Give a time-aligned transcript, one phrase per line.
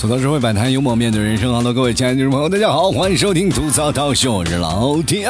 [0.00, 1.52] 吐槽社会百态，幽默面对人生。
[1.52, 5.28] Hello，各位亲爱的听众朋友，大家好，欢迎收听吐槽涛秀，我是老铁。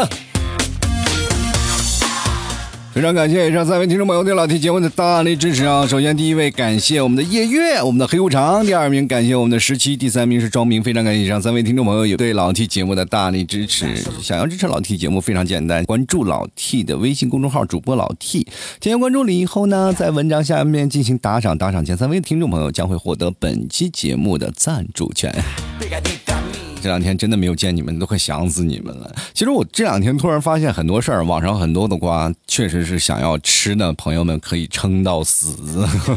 [2.98, 5.86] 非常感谢以上三位听众朋友对老 T 节目的大力支持啊！
[5.86, 10.82] 首先，第一位感谢我们的夜月，我们的黑无常；第二名感谢我们的十七，第三名是庄明。
[10.82, 13.87] 非常感谢以上三位听众朋友有对老 T 节目的大力支持。
[14.20, 18.45] 想要支持老 T 节目非常简单，关注老 T 的微信公众号主播老 T，
[18.80, 25.32] 添加关注了以后呢，在文章下面进行打赏，打赏前三位听众朋友将会获得本期节目的赞助权。
[26.80, 29.14] 这两天真的没有见你们，都快想死你们了。
[29.34, 35.56] 其实我这两天突然发现很多事儿，网上很多的瓜确实是想要吃的朋友们可以撑到死。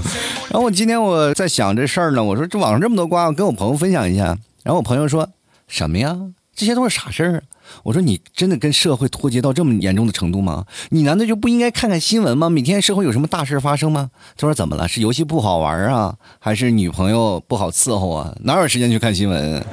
[0.49, 4.37] 然后我今天我在想这事儿呢，我说这网上这么多瓜，我跟我朋友分享一下。
[4.63, 5.27] 然后我朋友说
[5.67, 6.17] 什么呀？
[6.55, 7.43] 这些都是啥事儿？
[7.83, 10.65] 我说你真的跟社会脱节到这么严重的程度吗？
[10.89, 12.49] 你难道就不应该看看新闻吗？
[12.49, 14.11] 每天社会有什么大事发生吗？
[14.37, 14.87] 他说怎么了？
[14.87, 18.35] 是游戏不好玩啊，还是女朋友不好伺候啊？
[18.43, 19.65] 哪有时间去看新闻？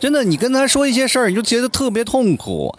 [0.00, 2.74] 真的，你跟他说一些事儿，你就觉得特别痛苦。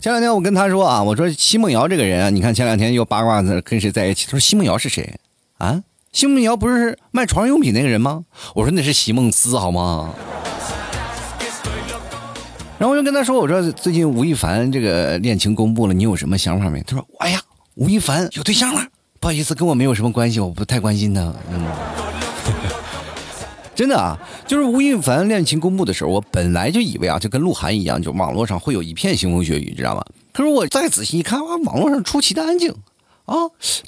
[0.00, 4.26] 前两天我跟他说啊，我说奚梦瑶这个人啊，你看前两天又八卦的跟谁在一起？
[4.26, 5.18] 他说奚梦瑶是谁
[5.58, 5.82] 啊？
[6.12, 8.24] 奚梦瑶不是卖床上用品那个人吗？
[8.54, 10.14] 我说那是席梦思好吗？
[12.78, 16.82] 然后我就跟他说，我说最近吴亦凡这个恋情公布了，你有什么想法没？
[16.82, 17.40] 他说，哎呀，
[17.74, 18.86] 吴亦凡有对象了，
[19.18, 21.32] 不好意思，跟我没有什么关系，我不太关心他。
[21.50, 22.15] 嗯。
[23.76, 30.02] 真的啊，就是吴亦凡恋情公布的时候，我本来就以为啊，就跟鹿晗一样，就网络上会有一片腥风血雨，知道吗？
[30.32, 32.74] 可是我再仔细一看，哇，网络上出奇的安静
[33.26, 33.34] 啊！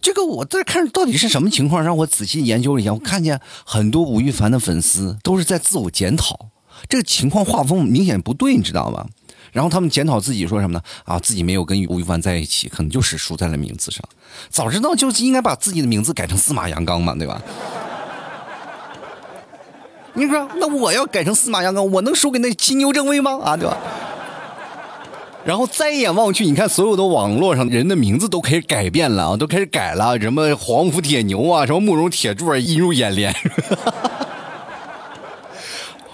[0.00, 1.82] 这个我在看到底是什么情况？
[1.82, 6.50] 让我仔细研究了一下，我看见很多吴亦凡的粉丝都是在自我检讨，
[6.88, 9.06] 这个情况画风明显不对，你知道吗？
[9.52, 10.82] 然后他们检讨自己说什么呢？
[11.04, 14.02] 啊，自己没有跟吴亦凡在一起，可能就是输在了名字上。
[14.50, 17.40] 早知道就应该把自己的名字改成司马阳刚嘛，对吧？
[20.14, 23.38] 你说，那我要改成司马阳刚，我能输给那金牛正威吗？
[23.42, 23.76] 啊，对吧？
[25.44, 33.34] 然后再一眼望去，你看所有的网络上人的名字都开始改变了啊，都开始改了，什么黄甫铁牛啊，什么慕容铁柱啊，映入眼帘。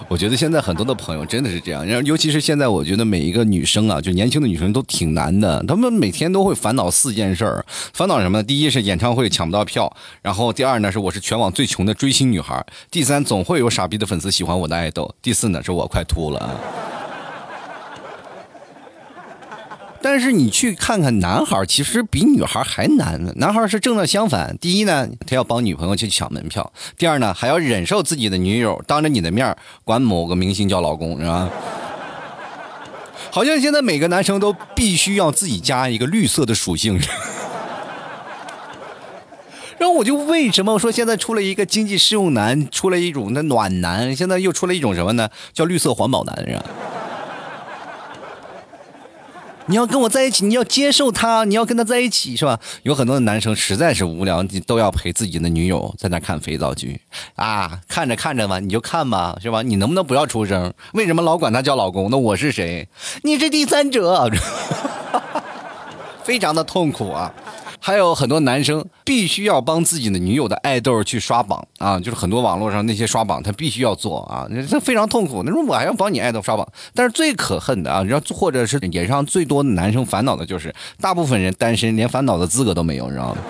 [0.06, 8.42] 我觉得现在很多的朋友真的是这样，然后尤其是现在，我觉得每一个女生啊，就年轻的女生都挺难的，她们每天都会烦恼四件事儿，烦恼什么呢？
[8.44, 16.50] 第一是演唱会抢不到票，然后第二呢是我是全网最穷的追星女孩，第三总会有傻逼的粉丝喜欢我的爱豆，第四呢是我快秃了啊。
[20.04, 23.32] 但是你去看看男孩，其实比女孩还难。
[23.36, 26.62] 男孩是正的相反，第一呢，他要帮女朋友去抢门票；
[26.98, 31.48] 第二呢，还要忍受自己的女友当着你的面管某个明星叫老公，是吧？
[33.30, 37.00] 好像现在每个男生都必须要自己加一个绿色的属性。
[39.78, 45.30] 然后我就为什么说现在出了一个经济适用男，出了一种那暖男，现在又出了一种什么呢？
[45.54, 46.62] 叫绿色环保男，是吧？
[49.66, 52.58] 你要跟我在一起，你要接受他，你要跟他在一起，是吧？
[52.82, 57.00] 有很多的男生实在是无聊，你都要陪自己的女友在那看肥皂剧
[57.36, 59.62] 啊，看着看着吧，你就看吧，是吧？
[59.62, 60.72] 你能不能不要出声？
[60.92, 62.10] 为什么老管他叫老公？
[62.10, 62.86] 那我是谁？
[63.22, 64.30] 你是第三者，
[66.22, 67.32] 非常的痛苦啊。
[67.86, 75.42] 还有很多男生必须要帮自己的女友的爱豆去刷榜啊，就是很多网络上那些刷榜，他必须要做啊，这非常痛苦。
[75.44, 83.42] 那说我还要帮你爱豆刷榜，但是最可恨的啊，然后或者是也是让最多男生烦恼的就是，大部分人单身连烦恼的资格都没有，你知道吗？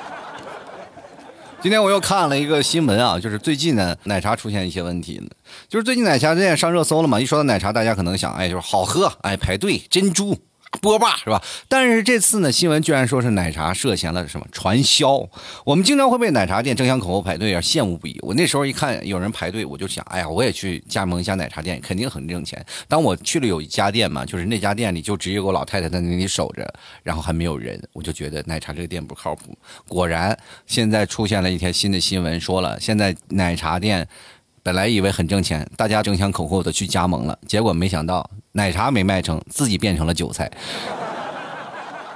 [1.62, 5.18] 今天我又看了一个新闻啊，就是最近呢奶茶出现一些问题，
[5.66, 10.36] 就是最近奶茶现在上热搜了嘛，一说到奶茶，大家可能想，哎，就是好喝，哎，排队珍珠。
[10.80, 11.42] 波霸是吧？
[11.68, 15.28] 但是这次呢，新闻居然说是奶茶涉嫌了什么传销。
[15.64, 18.18] 我们经常会被奶茶店争相恐后排队而羡慕不已。
[18.22, 22.64] 我那时候一看有人排队，我就想，哎呀，我也去加盟一家奶茶店，肯定很挣钱。
[22.86, 26.72] 当我去了有一家店嘛，就是那家店里就只有个老太太在那里守着，
[27.02, 29.56] 然后还没有人，我就觉得奶茶这个店不靠谱。
[29.88, 34.06] 果然，现在出现了一条新的新闻，说了现在奶茶店。
[34.62, 40.50] 本来以为很挣钱，大家争相恐后的去加盟了，结果没想到奶茶没卖成，自己变成了韭菜。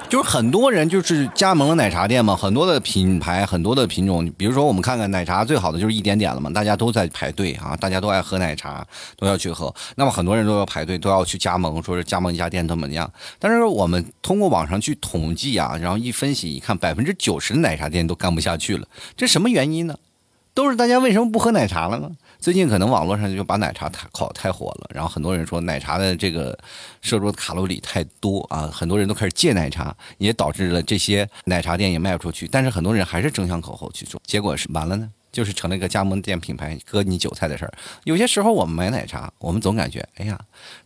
[0.06, 4.30] 就是很多人就是加盟了奶茶店嘛，很多的品牌，很多的品种。
[4.36, 8.86] 比如说，我们看看奶茶最好的就是一点点了嘛，大家都在排队啊，大家都爱喝奶茶，
[9.16, 9.74] 都要去喝。
[9.96, 13.10] 那么很多人都要排队，都要去加盟，说是加盟一家店怎么样？
[13.40, 18.86] 但是我们通过网上去统计啊，然后一分析一看，百分之九十的奶茶店都干不下去了，
[19.16, 19.96] 这什么原因呢？
[20.52, 22.10] 都是大家为什么不喝奶茶了呢？
[22.44, 26.54] 最近可能网络上就把奶茶太烤太火了，然后很多人说奶茶的这个
[27.00, 32.46] 摄入卡路里太多啊，很多人都开始戒奶茶，也导致了这些奶茶店也卖不出去。
[32.46, 37.72] 但是很多人还是争相恐后去做，结果是完了呢，就是成了一个加盟店品牌割你韭菜的事儿。
[38.04, 40.38] 有些时候我们买奶茶，我们总感觉，哎呀，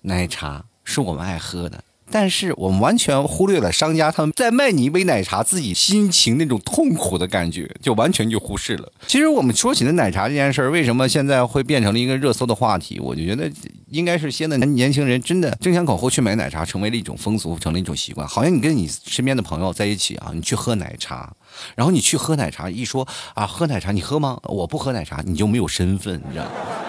[0.03, 1.83] 奶茶是我们爱喝的。
[2.11, 8.93] 但是我们完全忽略了商家他们在卖你一杯奶茶自己心情那种痛苦的感觉，就完全就忽视了。
[9.07, 12.99] 其实我们说起的奶茶这件事儿，为什么现在会变成了一个热搜的话题？
[13.01, 13.51] 我就觉得
[13.91, 18.27] 应该是现在年轻人真的争先恐后去买奶茶，成为了一种风俗，成了一种习惯。
[18.27, 21.33] 好像你跟你身边的朋友在一起啊，你去喝奶茶，
[21.75, 24.39] 然后你去喝奶茶，一说啊喝奶茶，你喝吗？
[24.45, 26.51] 我不喝奶茶，你就没有身份，你知道吗。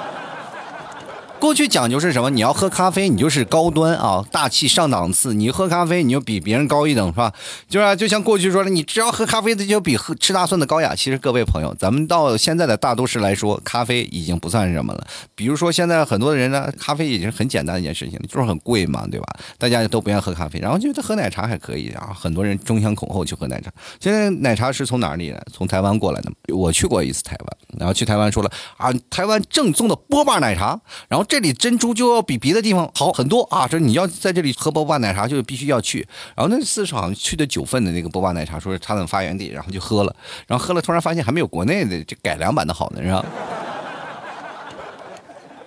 [1.39, 2.29] 过去讲究是什么？
[2.29, 5.33] 你要喝咖啡，你就是高端啊，大气上档次。
[5.33, 7.33] 你喝咖啡，你就比别人高一等，是吧？
[7.69, 10.93] 就是就像过去说的，你只要喝咖啡，这就比喝吃大蒜的高雅。
[10.93, 15.07] 其实各位朋友，咱们到现在的大都市来说，咖啡已经不算是什么了。
[15.33, 19.25] 比如说现在很多人呢，咖啡已经很简单一件事情，就是很贵嘛，对吧？
[19.57, 22.11] 大家都不愿意喝咖啡，然后觉得喝奶茶还可以啊。
[22.13, 23.71] 很多人争先恐后去喝奶茶。
[24.01, 25.41] 现在奶茶是从哪里来？
[25.53, 26.29] 从台湾过来的。
[26.53, 30.77] 我去过一次台湾，然后去台湾说了啊，台湾正宗的波霸奶茶，
[31.07, 31.25] 然后。
[31.29, 33.67] 这里珍珠就要比别的地方好很多啊！
[33.67, 35.99] 说你要在这里喝波霸奶茶，就必须要去。
[36.35, 40.15] 然后那次好像去的九份的那个波霸奶茶，说是它的发源地，然后就喝了，
[40.47, 43.23] 然后喝了，突然发现还没有国内的这改良版的好呢，是吧？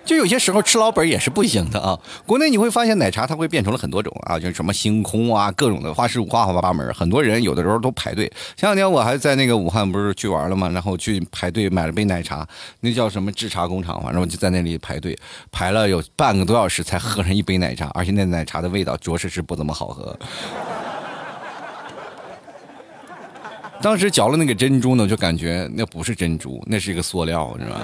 [0.05, 1.97] 就有些时候吃老本也是不行的啊！
[2.25, 6.93] 国内你会发现奶茶它会变成了很多种啊，就是什么星空啊，各种的花式五花八门。
[6.93, 8.25] 很多人有的时候都排队。
[8.57, 10.67] 前两天我还在那个武汉不是去玩了吗？
[10.69, 12.45] 然后去排队买了杯奶茶，
[12.81, 15.17] 那叫什么制茶工厂，反正我就在那里排队，
[15.51, 20.17] 排了有半个多小时才喝上一杯奶茶，而且那奶茶的味道着实是不怎么好喝。
[23.81, 27.79] 当时嚼了那个珍珠呢，就感觉那不是珍珠，那是一个塑料，是吧？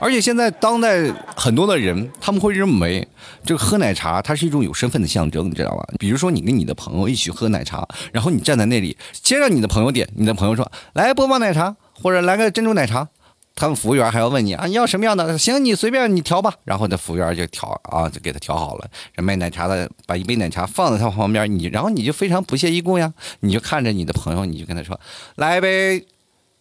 [0.00, 3.06] 而且现在当代很多的人，他们会认为
[3.44, 5.86] 这个喝奶茶它是一种有身份的象征，你知道吧？
[5.98, 13.08] 比如说你跟你的朋友一起喝奶茶，然后你站在那里，先让你的朋友点，你的朋友说来波霸奶茶或者来个珍珠奶茶，
[13.54, 15.36] 他们服务员还要问你啊你要什么样的？
[15.36, 16.54] 行，你随便你调吧。
[16.64, 18.88] 然后那服务员就调啊，就给他调好了。
[19.16, 24.98] 卖奶茶的把一杯奶茶放在他旁边，你然后你就非常不屑一顾呀，你就看着你的朋友，你就跟他说
[25.36, 26.06] 来一杯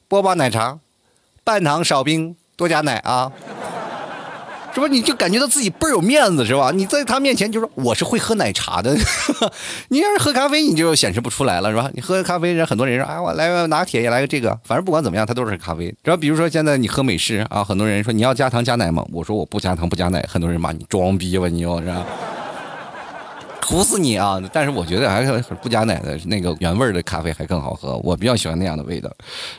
[0.09, 0.79] 波霸奶茶，
[1.45, 2.35] 半糖少冰。
[2.59, 3.31] 多加奶啊，
[4.75, 4.87] 是吧？
[4.89, 6.71] 你就感觉到自己倍儿有面子，是吧？
[6.75, 8.93] 你在他面前就说我是会喝奶茶的，
[9.87, 11.89] 你要是喝咖啡，你就显示不出来了，是吧？
[11.93, 15.85] 你喝咖啡，人很多人说，哎，我来拿铁，也来个这个，反正不管怎么样，它都是咖啡。
[16.03, 19.05] 然后比如说现在你喝美式啊，很多人说你要加糖加奶吗？
[19.13, 21.87] 我说我不加糖不加奶，很多人骂你装逼吧，你又是？
[23.69, 24.41] 苦死你啊！
[24.51, 29.07] 但是我觉得还是不加奶的那个原味的咖啡还更好喝，我比较喜欢那样的味道。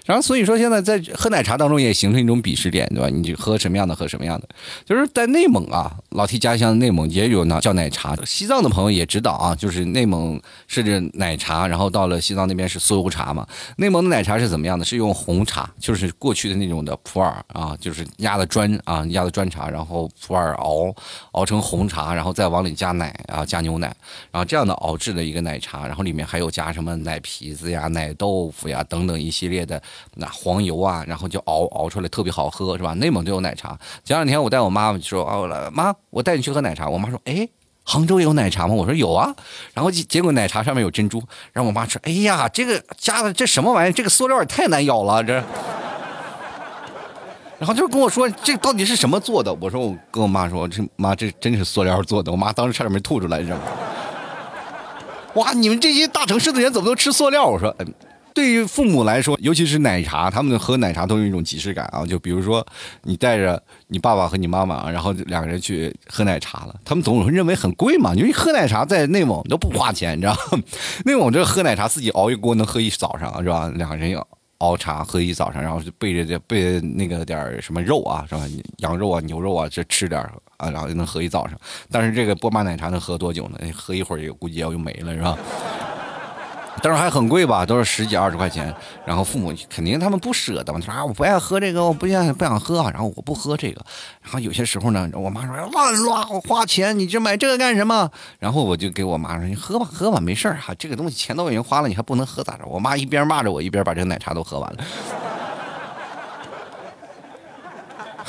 [0.05, 3.09] 然后所以说现在在喝奶茶当中也形成一种鄙视链，对吧？
[3.09, 4.49] 你就喝什么样的喝什么样的。
[4.85, 8.17] 就是在内蒙啊，老提家乡的内蒙也有那叫奶茶。
[8.27, 10.83] 西藏的朋友也知道啊，就是内蒙是
[11.15, 13.47] 奶茶，然后到了西藏那边是酥油茶嘛。
[13.77, 14.85] 内蒙的奶茶是怎么样的？
[14.85, 20.93] 是用红茶，就是过去的那种的普洱啊，就是压的砖啊，压的砖茶，然后普洱熬
[21.31, 23.95] 熬成红茶，然后再往里加奶啊，加牛奶。
[24.31, 29.81] 然后这样的熬制的一个奶茶，然后里面还有加什么奶皮子呀、奶豆腐呀等等一系列的
[30.15, 32.93] 那黄油啊，然后就熬熬出来特别好喝，是吧？
[32.95, 33.79] 内蒙就有奶茶。
[34.05, 37.49] 前两天我带我妈妈说：“哦，妈，我带你去喝奶茶。”我妈说：“哎，
[37.85, 39.35] 杭州有奶茶吗？”我说：“有啊。”
[39.75, 41.23] 然后结果奶茶上面有珍珠，
[41.53, 43.93] 然后我妈说：“哎呀，这个加的这什么玩意儿？
[43.93, 45.43] 这个塑料也太难咬了，这。”
[47.59, 49.53] 然后就跟我说这到底是什么做的？
[49.61, 52.33] 我说我跟我妈说这妈这真是塑料做的。
[52.33, 53.65] 我妈当时差点没吐出来，你知道吗？
[55.35, 57.47] 哇，你们这些大城市的人怎么都吃塑料？
[57.47, 57.95] 我说，嗯，
[58.35, 62.05] 对于父母来说，尤其是奶茶，他们喝奶茶都有一种即视感啊。
[62.05, 62.67] 就比如说
[63.05, 68.15] 你带着你爸爸和你妈妈，然后两个人去喝奶茶了，他们总认为很贵嘛。
[68.15, 70.37] 因为喝奶茶在内蒙都不花钱，你知道
[71.05, 73.71] 内蒙这喝奶茶自己熬一锅能喝一早上，是吧？
[73.77, 74.27] 两个人要。
[74.61, 78.43] 熬茶喝一早上，然后就备着这备那个点什么肉啊，是吧？
[78.79, 80.21] 羊肉啊、牛肉啊，这吃点
[80.57, 81.59] 啊，然后就能喝一早上。
[81.91, 83.59] 但是这个波霸奶茶能喝多久呢？
[83.75, 85.39] 喝一会儿也估计要就没了，是吧？
[86.83, 88.75] 当时还很贵吧，都是十几二十块钱。
[89.05, 93.85] 然后父母肯定他们不舍得嘛，他说啊我不爱喝这个，我不想不想喝，然后我不喝这个。
[94.23, 98.11] 然后有些时候呢，我妈说乱乱花钱，你这买这个干什么？
[98.39, 102.65] 然后我就给我妈说你喝吧喝吧，没事儿哈，这个东西钱都已经花了，你还不能喝咋着？
[102.65, 104.79] 我妈一边骂着我，一边把这个奶茶都喝完了。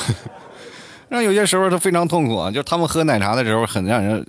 [1.08, 4.26] 让有些时候都非常痛苦啊，就是他们喝奶茶的时候很让人。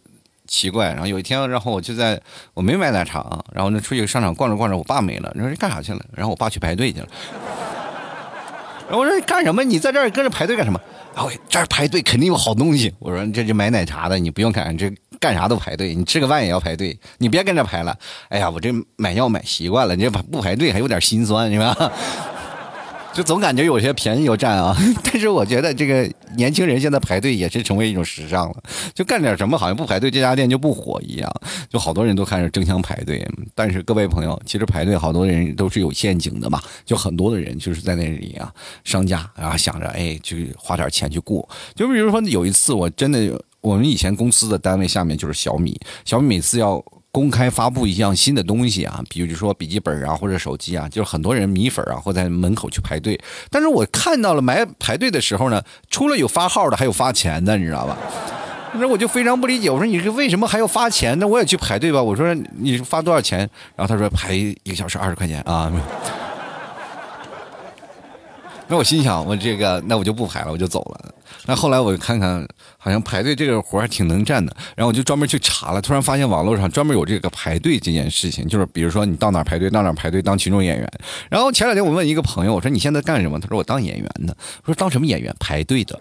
[0.52, 2.20] 奇怪，然后有一天，然后我就在
[2.52, 6.00] 我没买奶茶，然后呢出去商场逛着逛着，我爸没了，你说你干啥去了？
[6.14, 7.08] 然后我爸去排队去了。
[8.86, 9.64] 然后我说干什么？
[9.64, 10.78] 你在这儿跟着排队干什么？
[11.14, 12.92] 然后这儿排队肯定有好东西。
[12.98, 17.96] 我说这就买奶茶的，你不用看，这干啥都排队，你吃个饭也要排队，你别跟着排了。
[18.28, 21.74] 哎呀，我这买药买习惯了，你这不排队还有点心酸，是吧？
[23.12, 28.62] 就总感觉有些便宜又占啊， 但是我觉得这个年轻人现在排队也是成为一种时尚了，
[28.94, 31.30] 就干点什么好像不排队这家店就不火一样，
[31.68, 33.22] 就好多人都开始争相排队。
[33.54, 38.50] 但是各位朋友，其实排队好多人都是有陷阱的嘛，就很多的人就是在那里啊，
[38.84, 41.46] 商家然后想着哎，去花点钱去过。
[41.74, 46.82] 就比如说有一次我真的，我们以前公司的单位下面就是小米，小米每次要。
[47.12, 53.20] 公开发布一样新的东西啊，比如说笔记本啊或者手机啊，就是很多人米粉啊会在门口去排队。
[53.50, 57.96] 但是我看到了买排队的时候呢，除了有发号的，还有发钱的，你知道吧？
[58.74, 61.18] 那我就非常不理解，我说你是为什么还要发钱？
[61.18, 62.02] 呢我也去排队吧。
[62.02, 63.40] 我说你发多少钱？
[63.76, 65.70] 然后他说排一个小时二十块钱啊。
[68.68, 71.14] 那我心想，我这个那我就不排了，我就走了。
[71.44, 72.46] 那后来我看看，
[72.78, 74.54] 好像排队这个活还挺能干的。
[74.76, 80.88] 然后我就专门去查了，突然发现网络上专门有这个排队这件事情，就是比如说你到哪排队，到哪排队当群众演员。
[81.28, 83.38] 然后前两天我问一个朋友，我说你现在干什么？
[83.40, 84.34] 他说我当演员的。
[84.64, 85.34] 我说当什么演员？
[85.40, 85.98] 排队的。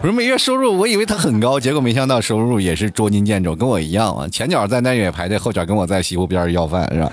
[0.00, 4.28] 我说每月收入，我以为他很高，结果没想到收入也是捉襟见肘，跟我一样啊。
[4.28, 7.10] 前脚在那边排队，后脚跟我在西湖边要饭，是吧？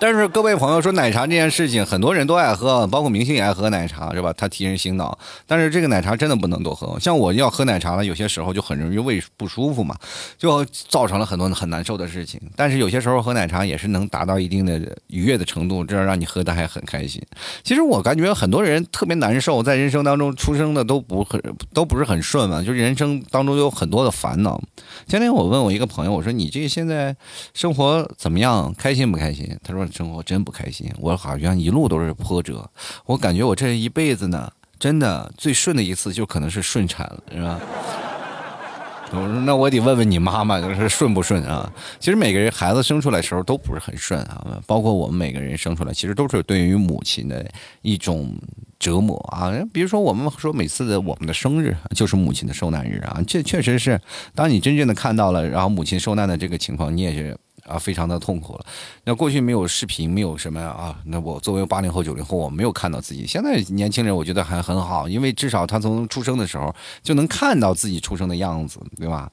[0.00, 4.32] 但是各位朋友说奶茶这件事情，很多人都爱喝，包括明星也爱喝奶茶，是吧？
[4.36, 5.18] 它提神醒脑。
[5.44, 9.96] 但是这个奶茶真的不能多喝，像我要喝奶茶了，有些时候就很容易胃不舒服嘛，
[10.38, 12.40] 就造成了很多很难受的事情。
[12.54, 14.78] 但是有些时候喝奶茶也是能达到一定的
[15.08, 17.20] 愉悦的程度，这样让你喝的还很开心。
[17.64, 21.42] 其实我感觉很多人特别难受，在人生当中出生的都不很
[21.74, 24.62] 都不是很顺嘛，就是人生当中有很多的烦恼。
[25.08, 27.16] 今天我问我一个朋友，我说你这现在
[27.52, 28.72] 生活怎么样？
[28.78, 29.44] 开心不开心？
[29.64, 29.87] 他说。
[29.92, 32.68] 生活真不开心，我好像一路都是波折。
[33.06, 37.60] 我感觉我这一辈子呢，真的最顺的一次就可能是顺产了，是吧？
[39.10, 41.72] 我说那我得问问你妈妈，就是顺不顺啊？
[41.98, 47.42] 其实每个人孩子生出来时候都不是很顺啊，包括我们每个人生出来，其实都是对于母亲的
[47.80, 48.36] 一种
[48.78, 49.50] 折磨啊。
[49.72, 53.98] 比如说我们说每次的我们的生日就是母亲的受难日啊，这确实是
[54.34, 57.34] 当你真正的看到了，然后母亲受难的这个情况，你也是。
[57.68, 58.64] 啊，非常的痛苦了。
[59.04, 60.98] 那过去没有视频，没有什么啊。
[61.04, 63.26] 那我作为八零后、九零后，我没有看到自己。
[63.26, 69.30] 现在年轻人，我觉得还很好，因为至少他从出生的时候就能看到自己出生的样子，对吧？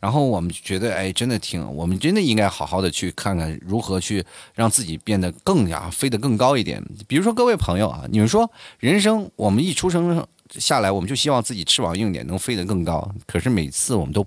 [0.00, 6.84] 然后我们觉得，哎，真的挺，我们真的应该好好的去看看如何去让自己变得更加飞得更高一点。
[7.06, 13.10] 比如说各位朋友啊，你们说人生，我们一出生下来，我们就希望自己翅膀硬点，能飞得更高。
[13.26, 14.26] 可是每次我们都。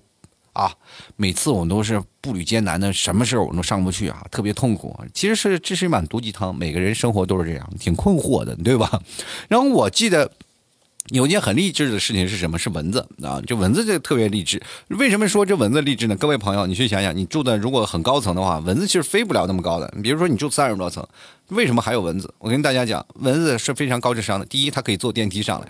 [0.53, 0.71] 啊，
[1.15, 4.97] 每次我们都是步履艰难的，什么事儿我们都上不去啊，特别痛苦。
[5.13, 9.01] 其实是这是一碗毒鸡汤，每个人生活都是这样，挺困惑的，对吧？
[9.47, 10.29] 然后我记得
[11.07, 12.59] 有件很励志的事情是什么？
[12.59, 14.61] 是蚊子啊，这蚊子就特别励志。
[14.89, 16.15] 为什么说这蚊子励志呢？
[16.17, 19.87] 各位朋友，你去想想，你住的如果很高层的话，蚊子其实飞不了那么高的。
[20.03, 21.05] 比如说你住三十多层，
[21.47, 22.31] 为什么还有蚊子？
[22.37, 24.45] 我跟大家讲，蚊子是非常高智商的。
[24.45, 25.67] 第一，它可以坐电梯上来；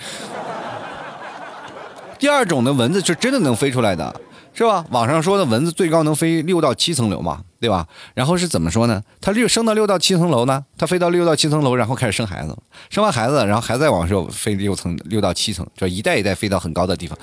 [2.19, 4.21] 第二种的蚊子是真的能飞出来的。
[4.53, 4.85] 是吧？
[4.91, 7.87] 网上说的蚊子最高能飞六到七层楼嘛，对吧？
[8.13, 9.01] 然后是怎么说呢？
[9.21, 10.63] 它六升到六到七层楼呢？
[10.77, 12.55] 它飞到六到七层楼，然后开始生孩子，
[12.89, 17.17] 生完孩子，然后还在往上飞六层六到七层，就一代一代飞到很高的地方。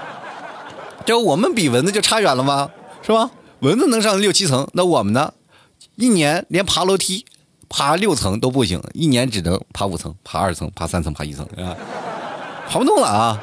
[1.06, 2.68] 就我们比蚊子就差远了吗？
[3.02, 3.30] 是吧？
[3.60, 5.32] 蚊子能上六七层，那我们呢？
[5.96, 7.24] 一年连爬楼梯
[7.68, 11.74] 爬六层都不行，一年只能爬五层、爬二层、爬三层、爬一层，啊，
[12.68, 13.42] 爬不动了啊！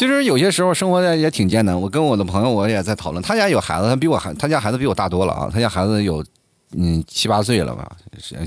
[0.00, 1.78] 其实有些时候生活的也挺艰难。
[1.78, 3.22] 我跟我的朋友，我也在讨论。
[3.22, 5.50] 他家有孩子，他比我孩，他家孩子比我大多了啊。
[5.52, 6.24] 他家孩子有，
[6.70, 7.94] 嗯，七八岁了吧，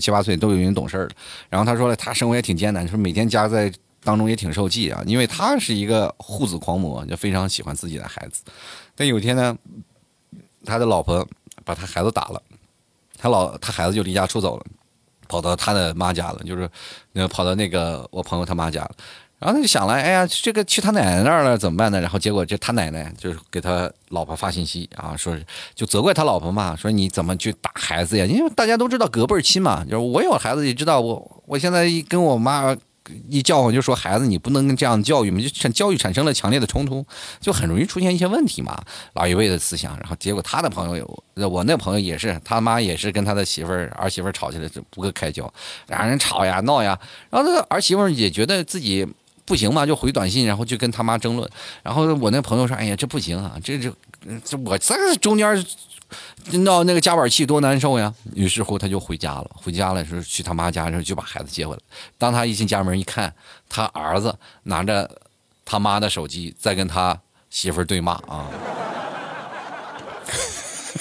[0.02, 1.10] 七八岁都有人懂事了。
[1.52, 3.72] 然后他说了，他生活也挺艰难，说每天家在
[4.04, 8.42] 当中也挺受气啊，因为他是一个护子狂魔，就非常喜欢自己的孩子。
[8.96, 9.56] 但有一天呢，
[10.66, 11.24] 他的老婆
[11.64, 12.42] 把他孩子打了，
[13.16, 14.66] 他老他孩子就离家出走了，
[15.28, 16.68] 跑到他的妈家了，就是
[17.28, 18.92] 跑到那个我朋友他妈家了。
[19.44, 22.00] 然后他就想了，哎呀，这个去他奶奶那儿了怎么办呢？
[22.00, 25.38] 然后结果这他奶奶就是给他老婆发信息啊，说
[25.76, 28.26] 就责怪他老婆嘛，说你怎么去打孩子呀？
[28.26, 32.74] 因为大家都知道隔辈儿亲嘛，就是我有孩子也知道，我我现在一跟我妈。
[33.28, 37.06] 一叫唤就说孩子，你不能这样教育嘛，就产教育产生了强烈的冲突，
[37.42, 38.82] 就很容易出现一些问题嘛。
[39.12, 45.54] 老一辈的思想，然后结果他的朋友，我那朋友也是，他妈也是跟他的媳妇儿儿媳妇儿吵起来就不可开交，
[45.88, 46.98] 两人吵呀闹呀，
[47.30, 49.06] 然后那个儿媳妇儿也觉得自己
[49.46, 51.50] 不行嘛，就回短信，然后就跟他妈争论。
[51.82, 53.92] 然后我那朋友说：“哎呀，这不行啊，这这
[54.46, 55.66] 这我这中间。”
[56.52, 58.14] 闹那个夹板气多难受呀！
[58.36, 61.82] 于是乎他就回家了，回家了说去他妈家，然后就把孩子接回来。
[62.20, 63.34] 当他一进家门一看，
[63.68, 65.10] 他儿子拿着
[65.66, 67.20] 他妈的手机在跟他
[67.50, 68.46] 媳妇对骂啊！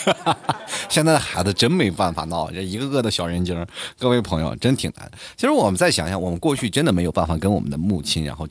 [0.89, 3.67] 现在的孩子真没办法闹，这一个个的小人精，
[3.99, 5.11] 各位朋友真挺难。
[5.37, 8.47] 其实我们再想想，我们过去真的没有办法跟我们的母亲，然后。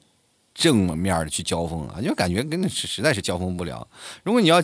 [0.54, 3.88] 正面的去交锋啊，就感觉跟那实实在是交锋不了。
[4.22, 4.62] 如果你要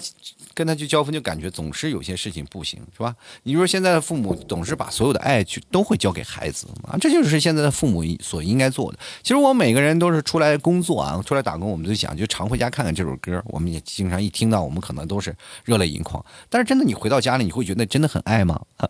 [0.58, 3.16] 跟他去交锋，就感觉总是有些事情不行，是吧？
[3.44, 8.98] 你说现在的父母总是把所有的爱去都会交给孩子啊，这就是现在的父母所应该做的。
[9.22, 16.26] 其实我们每个人都是出来工作啊，出来打工，我们就想就常回家看看这首歌，我们也经常一听到，我们可能都是热泪盈眶。
[16.50, 18.60] 但是真的，你回到家里，你会觉得真的很爱吗？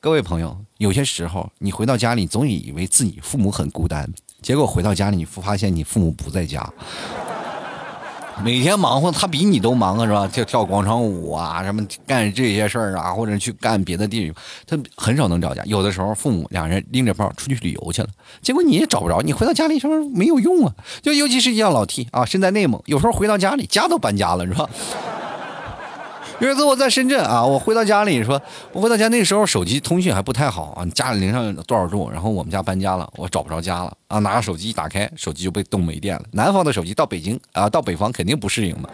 [0.00, 4.12] 各位朋友，有些时候你回到家里，总以为自己父母很孤单。
[4.42, 6.68] 结果回到家里，你发现你父母不在家，
[8.42, 10.26] 每天忙活，他比你都忙啊，是吧？
[10.26, 15.62] 跳跳广场舞啊，什么干这些事儿啊，或者去干别的地方，他很少能找家。
[15.66, 18.08] 有的时候，父母两人拎着包出去旅游去了，
[18.42, 19.20] 结果你也找不着。
[19.22, 20.74] 你回到家里，是不是没有用啊？
[21.00, 24.68] 就尤其是一样老 T 啊，身在内蒙，有时候回到家里，家都搬家了，是吧？
[26.44, 28.40] 有一次我在深圳啊，我回到家里说，
[28.72, 36.22] 我回到家那时候手机通讯还不太好啊，家里零上多少度，然后我们家搬家了，我找不着家了啊，拿着手机一打开，手机就被冻没电了。
[36.32, 38.90] 南方的手机到北京啊，到北方肯定不适应嘛。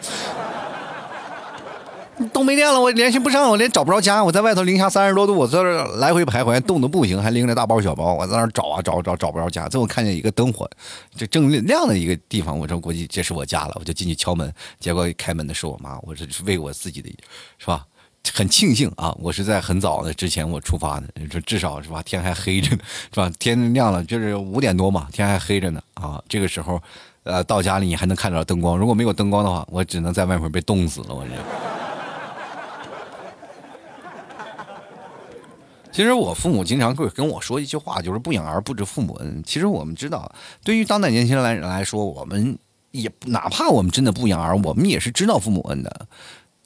[2.33, 4.23] 都没电了，我联系不上，我连找不着家。
[4.23, 9.69] 我在外头零下三十多度，我在这来回徘徊，冻得不行，还拎着大包小包，我在那找啊找找找不着家。
[9.69, 10.69] 最后看见一个灯火，
[11.17, 14.53] 这正亮的一个地方，我说估计这是我家了，我就进去敲门。
[14.79, 17.09] 结果开门的是我妈，我这是为我自己的，
[17.59, 17.87] 是吧？
[18.35, 22.83] 很庆幸啊，我是在很早的之前我出发的，说至少是吧，天还黑着呢，
[23.15, 23.33] 是吧？
[23.39, 26.23] 天亮了就是五点多嘛，天还黑着呢啊。
[26.29, 26.79] 这个时候，
[27.23, 31.60] 呃，到家里你还能看着灯光，如果没有灯光的话，我只能在外面被冻死了，我这。
[35.93, 39.43] 其实我父母经常会跟我说一句话，就是“不养儿不知父母恩”。
[39.47, 40.31] 其实我们知道，
[40.65, 42.57] 对于当代年轻人来来说，我们
[42.93, 46.07] 也哪怕我们真的不养儿，我们也是知道父母恩的。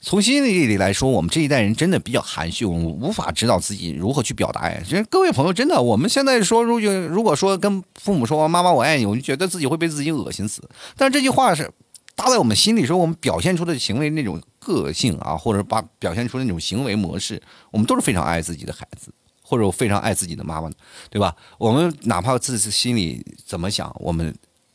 [0.00, 4.82] 从心理里来说，我们这一代人真的比较含蓄，我们无法知道自己如何去表达爱。
[4.84, 10.62] 其实各位朋友，真的，我们现在说，如果如果说跟父母说“妈妈我爱你”，我就觉得自己会被自己恶心死。
[10.94, 11.70] 但这句话是
[12.14, 19.12] 搭在我们心里时候，我们表现出的行为那种个性啊，或者把表现出那种行为模式，我们都是非常爱自己的孩子。
[19.46, 20.70] 或者非常爱自己的妈妈，
[21.10, 21.36] 对吧？
[21.58, 24.34] 我们哪怕自己心里怎么想，我们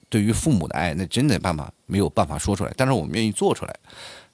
[0.10, 3.76] 对于父母的爱，那真的办法没有办法说出来，但是我们愿意做出来。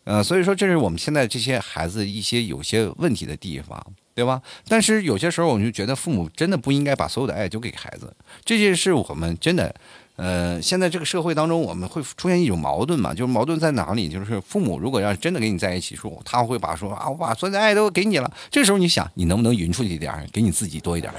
[0.04, 3.82] 呃，所以说这是我们现在这些孩子一些有些问题的地方，
[4.14, 4.42] 对吧？
[4.68, 8.14] 但是有些时候我们就觉得父母真的不应该把所有的爱都给孩子，
[8.44, 9.74] 这些是我们真的。
[10.18, 13.14] 呃，现在这个社会当中，我们会出现一种矛盾嘛？
[13.14, 14.08] 就是矛盾在哪里？
[14.08, 18.32] 就是父母如果要真的跟你在一起说，他会把说啊，我把所有的爱都给你了。
[18.50, 21.14] 这时候你想，你能不能匀出去一点，给你自己多一点？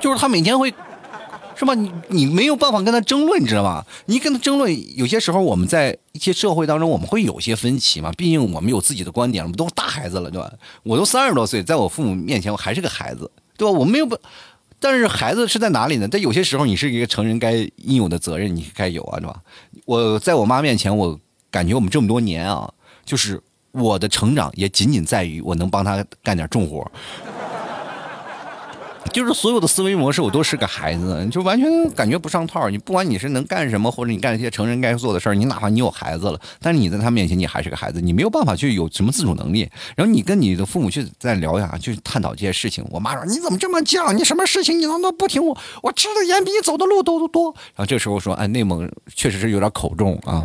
[0.00, 0.74] 就是他每天会，
[1.54, 1.74] 是吧？
[1.74, 3.84] 你你没有办法跟他争论，你知道吗？
[4.06, 8.12] 你跟他争论，有些时候我们在一些社会当中，我们会有些分歧嘛。
[8.16, 10.52] 毕竟我们有自己的观点，我们都是大孩子了，对吧？
[10.82, 13.78] 我都三十多岁，在我父母面前，我还是个孩子，对吧？
[13.78, 14.18] 我没有不。
[14.78, 16.06] 但是孩子是在哪里呢？
[16.08, 19.40] 在有些时候，你是一个成人该应有的责任，你该有啊，对吧？
[19.84, 21.18] 我在我妈面前，我
[21.50, 22.72] 感觉我们这么多年啊，
[23.04, 23.40] 就是
[23.72, 26.90] 我的成长也仅仅在于我能帮她干点重活。
[29.12, 32.68] 就是所有的思维模式，我都是个孩子，就完全感觉不上套。
[32.68, 39.68] 你不管你是能干什么，或者你干一些成人该做的事儿，你哪怕你有孩子了，但是你在他面前，你还是个孩子，你没有办法去有什么自主能力。
[39.96, 42.84] 然后你跟你的父母去在聊呀，去探讨这些事情。
[42.90, 44.12] 我妈说：“你怎么这么犟？
[44.12, 45.56] 你什么事情你能都不听我？
[45.82, 50.44] 我吃的盐比你走的路都多。”然后这时候说：“哎，内蒙确实是有点口重啊。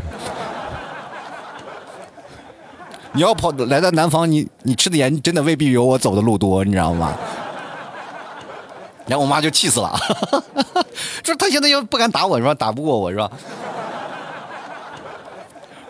[3.14, 7.18] 你要跑来到南方，你你吃的盐真的未必有我走的路多，你知道吗？”
[9.08, 9.94] 然后我妈就气死了，
[11.24, 12.54] 就是她现在又不敢打我是吧？
[12.54, 13.30] 打不过我是吧？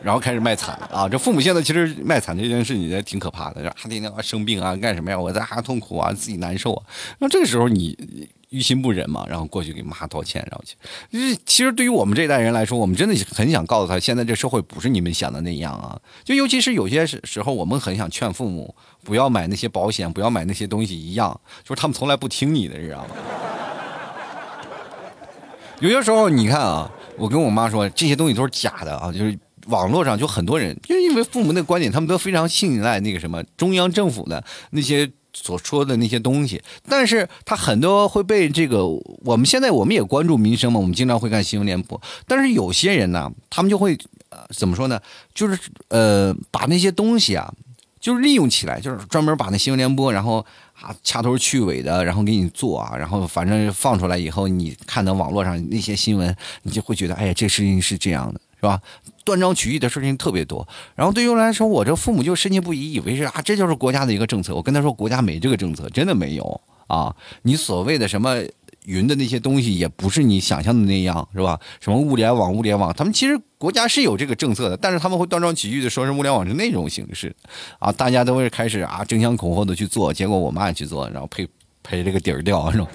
[0.02, 1.08] 然后开始卖惨啊！
[1.08, 5.20] 这父母现在其实卖惨这件事情也挺可怕的，还天天生病啊，干什么呀？
[5.20, 6.84] 我在还痛苦啊，自己难受啊。
[7.20, 7.96] 那这个时候你
[8.52, 10.76] 于心不忍嘛，然后过去给妈道歉，然后去。
[11.46, 15.98] 其实对于我们这代人来说，我们真的很想告诉他，现在这社会不是你们想的那样啊。
[16.26, 23.16] 就尤其是有些时候，我们很想劝父母不要买那些保险，不要买那些东西一样，就是他们从来不听你的，你知道吗？
[25.80, 35.10] 有些时候你看啊，我跟我妈说这些东西都是假的啊，就是网络上就很多人，就是因为父母的观点，他们都非常信赖那个什么中央政府的那些。
[35.34, 38.86] 所说的那些东西，但是他很多会被这个，
[39.24, 43.98] 我们现在我们也关注民生嘛，我们经常会看新闻联播，但是有些人呢，他们就会
[44.30, 45.00] 呃怎么说呢？
[45.34, 45.58] 就是
[45.90, 47.54] 呃把那些东西啊，
[48.00, 50.46] 就是利用起来，就是专门把那新闻联播，然后
[50.80, 58.42] 啊掐头去尾的，然后给你做啊，然后反正放出来以后，你看到网络上那些新闻，你就会觉得，哎呀，这事情是这样的。
[58.62, 58.80] 是吧？
[59.26, 60.68] 断章取义的事情特别多。
[60.94, 64.54] 然后对于我来说，我这父母就深信不疑，以为是啊，这就是国家的一个政策。
[64.54, 67.16] 我跟他说，国家没这个政策，真的没有啊。
[67.42, 68.38] 你所谓的什么
[68.86, 71.60] 云的那些东西，也不是你想象的那样，是吧？
[71.80, 77.36] 什么物联网、物联网，他们其实国家是有这个政策的，但是他们会断章取义的说是物联网是那种形式
[77.80, 77.92] 啊。
[77.92, 81.48] 大家都会开始啊争相恐后的去做，结果我妈也去做，然后赔
[81.82, 82.88] 赔这个底儿掉，是吧？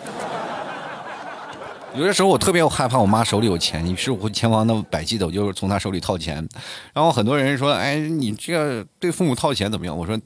[1.94, 6.46] 有的时候我特别害怕我妈手里有钱，于是我会前方的百计的，我就从她手里套钱。
[6.92, 10.20] 然后很多人说：“哎，你这个对父母套钱怎么样？”我说：“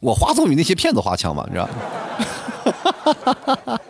[0.00, 1.68] 我花总比那些骗子花强嘛，你知道？”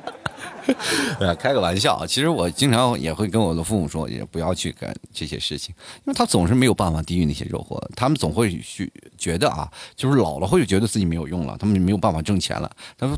[1.21, 2.07] 哎开个玩笑啊。
[2.07, 7.81] 其实我经常也会跟我的父母说，也不要去干这些事情，因为他总是没有办法抵御那些诱惑。
[7.95, 12.69] 他们总会去觉得啊，就是老了会觉得自己没有用了，他们没有办法挣钱了。
[12.99, 13.17] 他说。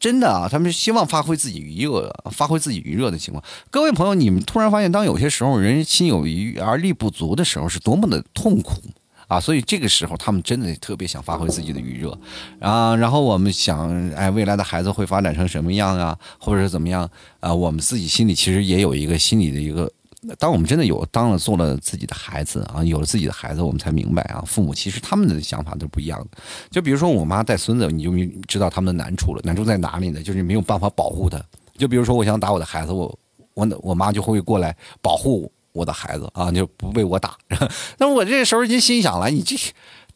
[0.00, 3.42] 真的啊，他们希望发挥自己余热，发挥自己余热的情况。
[3.70, 8.80] 各位朋友，你们突然发现，当有些时候人心有余而力不足的时候，是多么的痛苦
[9.26, 9.40] 啊！
[9.40, 12.16] 所以这个时候，他们真的特别想发挥自己的余热
[12.60, 12.94] 啊。
[12.96, 17.52] 然后我们想，哎，未来的孩子会发展成什么样啊，或者是怎么样啊？
[17.52, 19.90] 我们自己心里其实也有一个心理的一个。
[20.36, 26.38] 当我们真的有当了做了自己的孩子啊，有了自己的孩子，我们才明白啊，父母其实他们的想法都不一样的。
[26.70, 29.40] 就比如说我妈带孙子，你就明知道他们的难处了。
[29.44, 30.22] 难处在哪里呢？
[30.22, 31.40] 就是没有办法保护他。
[31.76, 33.18] 就比如说我想打我的孩子，我
[33.54, 37.36] 我我妈就会过来保护我的孩子啊，就不被我打。
[37.98, 39.56] 那我这时候就心想了，你这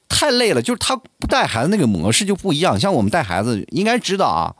[0.09, 0.61] 太累了。
[0.61, 2.79] 就是他不带孩子那个模式就不一样。
[2.79, 4.55] 像我们带孩子，应该知道啊。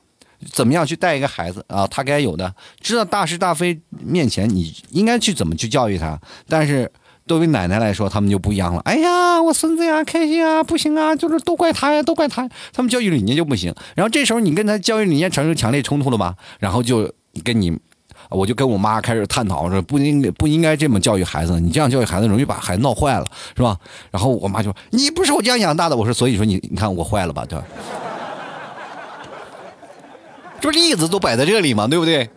[0.51, 1.87] 怎么样去带一个孩子啊？
[1.87, 6.19] 他该有的知道大是大非面前，你应该去怎么去教育他。
[6.49, 6.91] 但是
[7.27, 8.81] 作为奶奶来说，他们就不一样了。
[8.81, 12.49] 哎呀，我孙子呀，开心啊，不行啊，就是都怪他呀，都怪他。
[12.73, 13.73] 他们教育理念就不行。
[13.95, 16.35] 然后这时候你跟他教育理念产生强烈冲突了吧？
[16.59, 17.11] 然后就
[17.45, 17.73] 跟你，
[18.29, 21.61] 我就跟我妈开始探讨说，不应不应该这么教育孩子？
[21.61, 23.25] 你这样教育孩子，容易把孩子闹坏了，
[23.57, 23.79] 是吧？
[24.11, 27.47] 然后我妈就说：“你不是我这样养大的。”我说：“所以说你你看我坏了吧？
[27.49, 27.65] 对吧？”
[30.63, 31.89] 这不例子都摆在这里吗？
[31.89, 32.31] 对不对？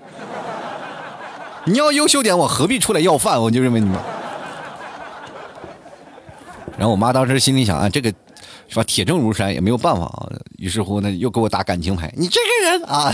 [1.65, 3.39] 你要优秀点，我何必出来要饭？
[3.39, 3.99] 我就认为你们。
[6.75, 8.11] 然后我妈当时心里想啊，这个
[8.67, 8.83] 是吧？
[8.83, 10.27] 铁证如山，也没有办法啊。
[10.57, 12.11] 于是乎呢，又给我打感情牌。
[12.17, 13.13] 你这个人啊。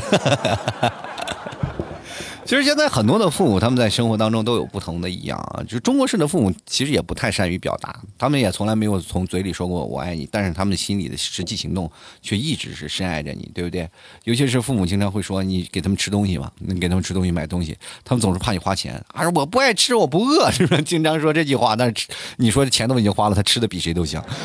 [2.44, 5.64] 其实现在很多的父母，他们在生活当中都有不同的一样啊。
[5.68, 11.90] 就中国式的父母，其实也不太善于表达，他们也从来没有从嘴里说过“我爱你”，但是他们心里的实际行动
[12.22, 13.88] 却一直是深爱着你，对不对？
[14.26, 20.82] 尤其是父母经常会说：“你给他们吃东西嘛，你给他们吃东西、买东西，他们总是怕你花钱。”啊，我不爱吃，我不饿，是不是？
[20.82, 24.22] 经常说这句话，但是你说钱都已经花了，他吃的比谁都香。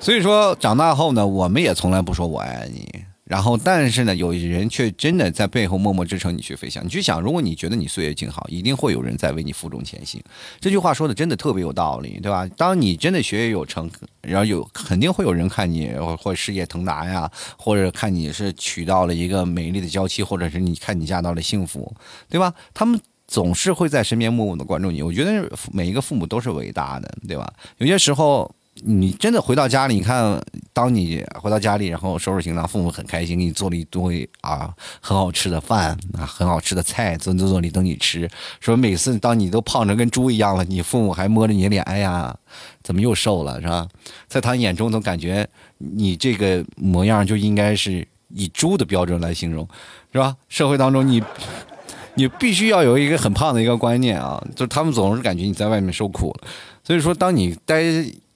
[0.00, 3.04] 所以说，长大后呢，我们也从来不说“我爱你”。
[3.28, 6.82] 然后，但是呢，有人却真的在背后默默支撑你去飞翔。
[6.82, 10.18] 你去想，如果你觉得你岁月静好，一定会有人在为你负重前行。
[10.58, 12.48] 这句话说的真的特别有道理，对吧？
[12.56, 13.90] 当你真的学业有成，
[14.22, 21.94] 然后有肯定会有人看你或事业腾达呀，或者看你是娶到了一个美丽的娇妻，或者是你看你嫁到了幸福，
[22.30, 22.54] 对吧？
[22.72, 25.02] 他们总是会在身边默默的关注你。
[25.02, 27.52] 我觉得每一个父母都是伟大的，对吧？
[27.76, 28.50] 有些时候。
[28.84, 30.40] 你真的回到家里，你看，
[30.72, 38.28] 当你回到家里，然后收拾行囊，父母很开心，给你做了一堆啊很好吃的饭啊，很好吃的菜，坐在坐里等你吃。
[38.60, 42.36] 说每次当你都胖成跟猪一样了，你父母还摸着你脸，哎呀，
[42.82, 43.88] 怎么又瘦了，是吧？
[44.28, 49.66] 在他眼中，总感觉你这个模样就应该是以猪的标准来形容，
[50.12, 50.36] 是吧？
[50.48, 51.22] 社会当中，你
[52.14, 56.48] 你必须要有一个很胖的一个观念啊，就是他们总是感觉你在外面受苦了，
[56.84, 57.82] 所以说，当你待。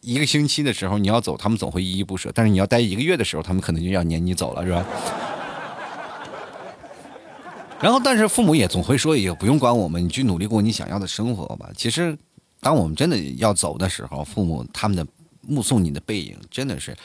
[0.02, 4.84] 一个星期的时候你要走，他们总会依依不舍；但是你要待一个月的时候，他们可能就要撵你走了，是吧？
[7.80, 11.70] 然后，但是父母也总会说也：不用管我们，你去努力过你想要的生活吧。
[11.76, 12.18] 其实，
[12.60, 15.06] 当我们真的要走的时候，父母他们的
[15.42, 16.96] 目送你的背影，真的是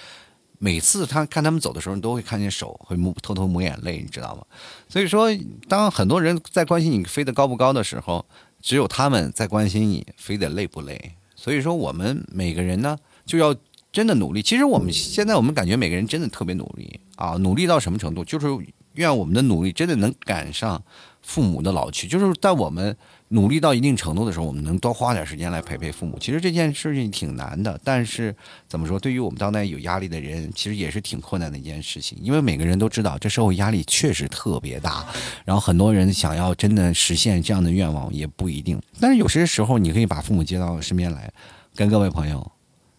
[0.57, 4.43] 每次他看他们走的时候，你都会看见手会抹偷偷抹眼泪，你知道吗？
[4.89, 5.29] 所以说，
[5.67, 8.25] 当很多人在关心你飞得高不高的时候，
[8.59, 11.13] 只有他们在关心你飞得累不累。
[11.47, 13.55] 所以说，我们每个人呢，就要
[13.89, 14.41] 真的努力。
[14.41, 18.21] 其实我们现在我们感觉每个人真的特别努力啊，努力到什么程度？
[18.25, 18.47] 就是
[18.95, 20.83] 愿我们的努力真的能赶上
[21.21, 22.97] 父母的老去，就是在我们。
[23.29, 26.17] 努力到一定程度的时候，我们能多花点时间来陪陪父母。
[26.19, 28.33] 其实这件事情挺难的，但是
[28.69, 32.17] 怎么说，对于我们当代有压力的人，其实也是挺困难的一件事情。
[32.21, 35.05] 因为每个人都知道，这社会压力确实特别大，
[35.43, 38.81] 然后很多人想要真的实现这样的愿望也不一定。
[38.99, 41.29] 但是有些时候，你可以把父母接到身边来，
[41.75, 42.49] 跟各位朋友，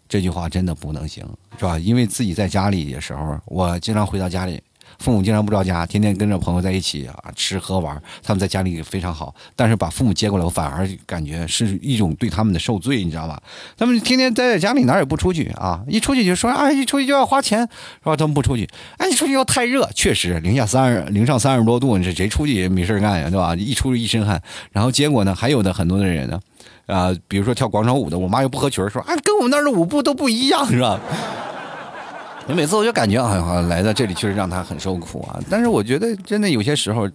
[0.08, 1.26] 这句话真的不能行，
[1.58, 1.78] 是吧？
[1.78, 4.60] 因为自己在家里的时候，我经常回到家里。
[4.98, 8.00] 父母经常不着家，天天跟着朋友在一起啊，吃喝玩。
[8.22, 13.40] 他们在家里非常好，但是把父母接过来，我反而感觉是一种对他们的受罪，你知道吧？
[13.76, 15.80] 他们天天待在家里，哪儿也不出去啊！
[15.86, 18.16] 一出去就说啊，一出去就要花钱，是吧？
[18.16, 23.54] 他们不出去，哎，一出去又太热，确实零下三十，零上三十多度，你说谁出去也没事干呀，对吧？
[23.54, 26.40] 一出去一身汗，然后结果呢，还有的很多的人呢，
[26.86, 31.00] 啊，比如说跳广场舞的，我妈又不合群，说啊，跟我们那儿的舞步都不一样，是吧？
[32.48, 35.38] 你每次我就感觉啊，来到这里确实让他很受苦啊。
[35.50, 37.06] 但是我觉得真的有些时候，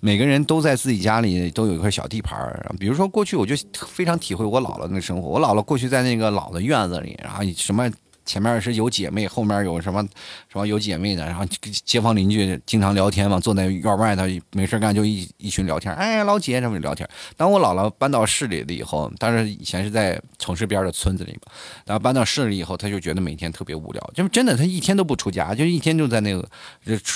[0.00, 2.74] 每个人都在自己家里都有一块小地盘儿。
[2.78, 3.54] 比如说过去，我就
[3.86, 5.28] 非常体会我姥姥那生活。
[5.28, 7.88] 我姥姥过去在那个老的院子里，然后什么。
[8.24, 10.02] 前面是有姐妹，后面有什么
[10.50, 11.44] 什么有姐妹的，然后
[11.84, 17.06] 街坊邻居经常聊天嘛，坐在院外头没事干就一一群聊天，哎，老姐这么聊天。
[17.36, 21.52] 当我姥姥搬到市里了以后，但是以前是在城市边的村子里嘛，
[21.84, 26.48] 然后搬到市里以后，她就觉得每天特别无聊，就真的她一天都不出家，就一天就在那个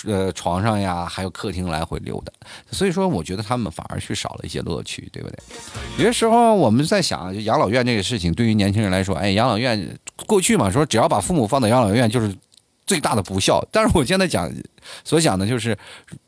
[0.04, 2.30] 呃床上呀，还有客厅来回溜达。
[2.70, 5.38] 所以说，我觉得他们反而去少了一些乐趣，对不对？
[5.96, 10.97] 有些时候我们在想，就养老院这个事情，对于年轻人来说，哎，养老院过去嘛，说只。
[10.98, 12.34] 只要把父母放到养老院，就是
[12.84, 13.64] 最大的不孝。
[13.70, 14.52] 但是我现在讲。
[15.04, 15.76] 所想的就是，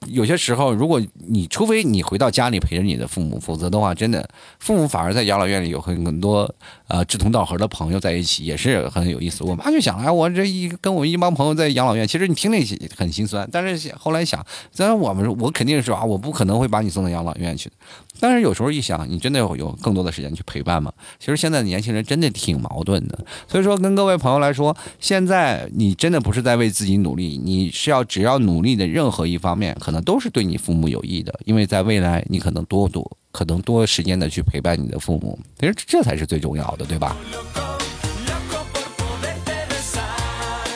[0.06, 6.52] 有些时候，如果你除非你回到家里陪着你的父母，否则的话，真的父母反而在养老院里有很很多
[6.88, 9.42] 呃志同道合的朋友在一起，也是很有意思。
[9.44, 12.58] 我妈就想，哎，我这一跟我一帮朋友在养老院，其实你听着
[12.96, 13.48] 很心酸。
[13.50, 17.70] 但是后来想，虽然我们我肯定是啊，我不可能会把你送到养老院去。
[18.18, 20.92] 但是有时候一想，你真的有有更多的时间去陪伴吗？
[21.18, 23.18] 其实现在的年轻人真的挺矛盾的。
[23.48, 28.49] 所以说，跟各位朋友来说，现在你真的不是在为自己努力，你是要只要努。
[28.50, 37.16] 努力的任何一方面，可能都是对你父母有益的，因为在未来，你可能多多可能多时间的去陪伴你的父母，其实这才是最重要的，对吧？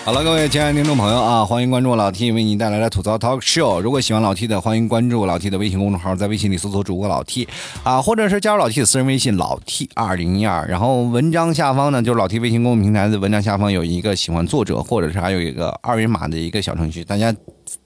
[0.04, 3.80] 好了，各位亲爱的听众朋友啊，欢迎关注老 T 为你带来的吐槽 Talk Show。
[3.80, 7.48] 如果喜欢老 T 的，欢迎关注老 T 的微信公众号，在微信里搜索主播老 T
[7.82, 10.68] 啊，或者是加入老 T 的私人微信老 T 二零一二。
[10.68, 17.34] 然后文章下方呢，就是老 T 微信公众平台的文章下方有一个喜欢作者，或者是还有一个二维码的一个小程序，大家。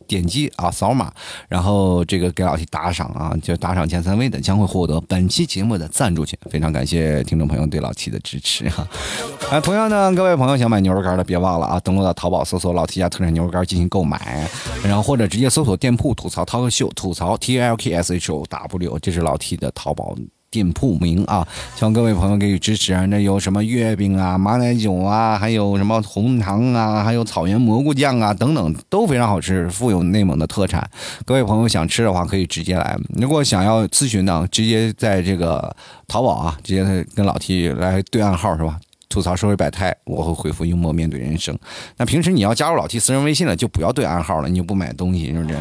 [0.08, 1.12] 点击啊，扫码，
[1.48, 6.36] 然后这个给老 T 打赏啊，就打赏前三位的将会获得本期节目的赞助权。
[6.50, 8.84] 非常感谢听众朋友对老 T 的支持哈。
[9.52, 14.48] 啊，同样呢，各位朋友想买牛肉干的，别忘了啊，登录到淘宝搜索老 T 家特产牛肉干进行购买，
[14.82, 20.16] 然后或者直接搜索店铺吐槽涛哥秀，吐槽 T L K S H O W，这是老 T 的淘宝。
[20.50, 23.04] 店铺名啊，希望各位朋友给予支持啊！
[23.06, 30.88] 那有什么月饼啊、马奶酒啊，还有什么红糖啊，还有草原蘑菇酱啊，等等都非常好吃，富有内蒙的特产。
[31.26, 32.96] 各位朋友想吃的话，可以直接来。
[33.14, 35.74] 如果想要咨询呢，直接在这个
[36.06, 36.84] 淘宝啊，直接
[37.14, 38.78] 跟老 T 来对暗号是吧？
[39.10, 41.58] 吐槽社会百态，我会回复幽默面对人生。
[41.96, 45.56] 那平时你要加入老 T 私人微信了，就不要对暗号了，你就不买东西，是不是？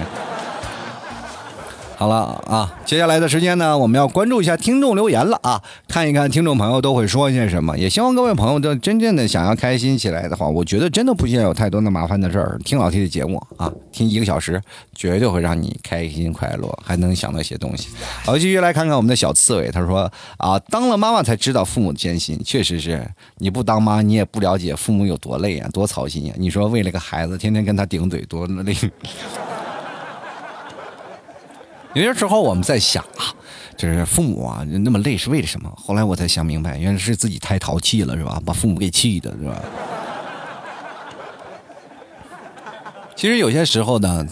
[1.99, 7.75] 好了啊，接下来的时间呢，我们要关注一下听众留言了啊，看一看听众朋友都会说些什么。
[7.75, 12.59] 也希望各位朋友都真正的想要开心起来的话，我觉得真的不需要有太多的麻烦的事儿。
[12.63, 14.61] 听老 T 的节目啊，听一个小时，
[14.93, 17.87] 绝对会让你开心快乐，还能想到一些东西。
[18.23, 23.03] 好，继续来看看我们的小刺猬，他说啊，当了妈妈才知道父母的艰辛，确实是
[23.37, 26.35] 你不当妈，你也不了解父母有多累啊，多操心呀。
[26.37, 28.75] 你说为了个孩子，天天跟他顶嘴，多累。
[31.97, 33.33] 有些时候我们在想啊，
[33.75, 35.73] 就是父母啊那么累是为了什么？
[35.75, 38.39] 后来我才想明白，原来是自己太淘气了，是吧？
[38.45, 39.57] 把父母给气的，是吧？
[43.17, 44.27] 其实有些时候呢，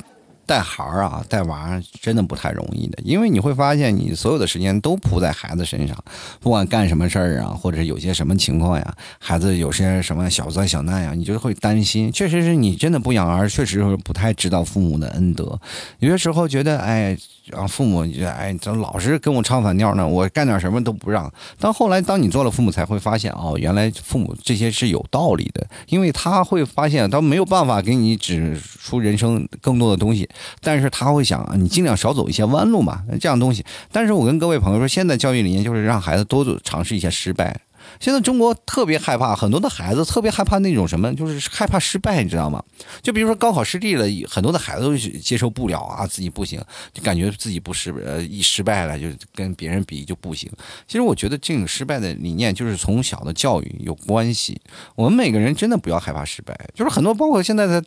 [0.45, 5.97] 带孩儿啊，带娃真的不太容易的，因为你会发现你所有的时间都扑在孩子身上，
[6.39, 12.11] 不管干什么事儿啊，或者有些什么情况呀，孩子有些什么小灾小难呀，你就会担心。
[12.11, 15.59] 确实是你真的不养儿，确实是不太知道父母的恩德。
[15.97, 20.07] 有些时候觉得，哎，让父母就哎，怎么老是跟我唱反调呢？
[20.07, 21.31] 我干点什么都不让。
[21.59, 30.27] 到后来，当你做了父母，才会发现，哦，原来父母这些是有道理的，因为他会发现他没有办法给你指出人生更多的东西。
[30.61, 33.63] 但是他会想，你尽量少走一些弯路嘛，这样东西。
[33.91, 37.55] 但是我跟各位朋友说，现在教育理念就是让孩子多尝试一些失败。
[37.99, 42.63] 现在中国特别害怕，很多的孩子特别害怕那种什么，就是害怕失败，你知道吗？
[43.01, 46.61] 就比如说高考失利了，很多的孩子都接受不了啊，自己不行，
[46.93, 50.51] 就感觉自己不失呃一失败了就跟别人比就不行。
[50.87, 54.59] 其实我觉得这种失败的理念就是从小的教育有关系。
[54.95, 57.83] 我们每个人真的不要害怕失败，就是很多包括现在的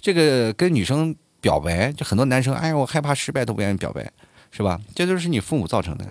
[0.00, 1.14] 这个跟女生。
[1.40, 4.10] 表白就很多男生，哎呀，我害怕失败，都不愿意表白，
[4.50, 4.76] 是吧？
[4.92, 6.04] 这就是你父母造成的。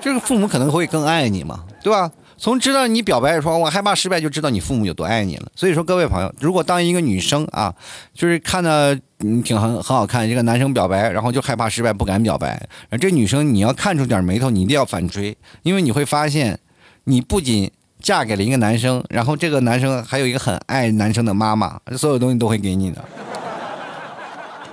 [0.00, 2.10] 这个父母可能会更爱你嘛，对吧？
[2.36, 5.46] 从知道你表白说我害怕失败，就知道你父母有多爱你了。
[5.54, 7.74] 所以说，各位朋友，如果当一个女生啊，
[8.14, 12.66] 就是看到你挺很很好看，这个男生表白，然后就害怕失败，不敢表白，
[12.98, 16.58] 这女生你要看出点眉头，你一定要反追，因为你会发现，
[17.04, 17.70] 你不仅。
[18.02, 23.04] 嫁给了一个男生，然后这个男生还有一个很爱男生的妈妈，所有东西都会给你的。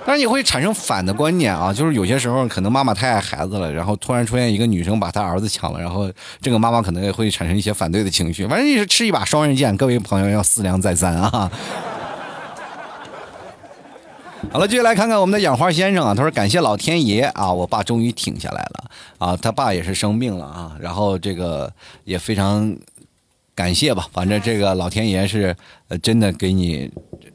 [0.08, 8.46] 但是你会产生反的观念啊，就是有些时候可能妈妈太爱孩子了，然后突然出现一个女生把他儿子抢了，然后这个妈妈可能也会产生一些反对的情绪。
[8.46, 11.52] 反正你是吃一把双刃剑，各位朋友要思量再三啊。
[14.50, 18.84] 好了，接下来看看我们的养花先生啊，他说感谢老天爷啊，我爸终于挺下来了
[19.18, 21.70] 啊，他爸也是生病了啊，然后这个
[22.04, 22.74] 也非常。
[23.58, 25.52] 感谢吧，反正这个老天爷是，
[25.88, 26.88] 呃，真的给你，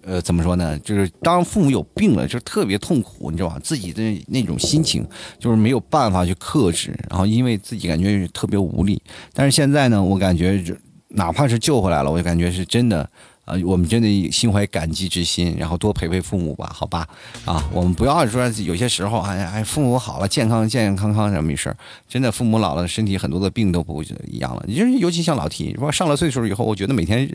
[0.06, 0.80] 呃，怎么说呢？
[0.80, 3.60] 就是当父母有病了，就是特别痛苦，你知道吧？
[3.62, 5.06] 自己的那种心情
[5.38, 9.02] 就是没有办法去克制，然后因为自己感觉特别无力。
[9.34, 10.64] 但是现在呢，我感觉
[11.10, 13.10] 哪怕是救回来了，我就感觉是真的。
[13.46, 17.06] 啊，我们真的心怀感激之心，然后多陪陪父母吧，好吧？
[17.44, 21.76] 啊，我们不要说有些时候，哎呀，哎，父母好了，健康健健康康，什么没事
[22.08, 24.64] 真的，父母老了，身体很多的病都不一样了。
[24.68, 27.30] 尤其像老提说上了岁数以后，我觉得每天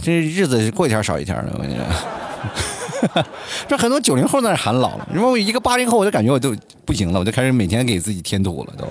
[0.00, 1.52] 这日子过一天少一天的。
[1.52, 3.24] 我跟你说，
[3.68, 8.88] 这很多九零后在那喊老了，你说我一个八零后，我就感觉我都不行了，我就开始每天给自己添堵了都。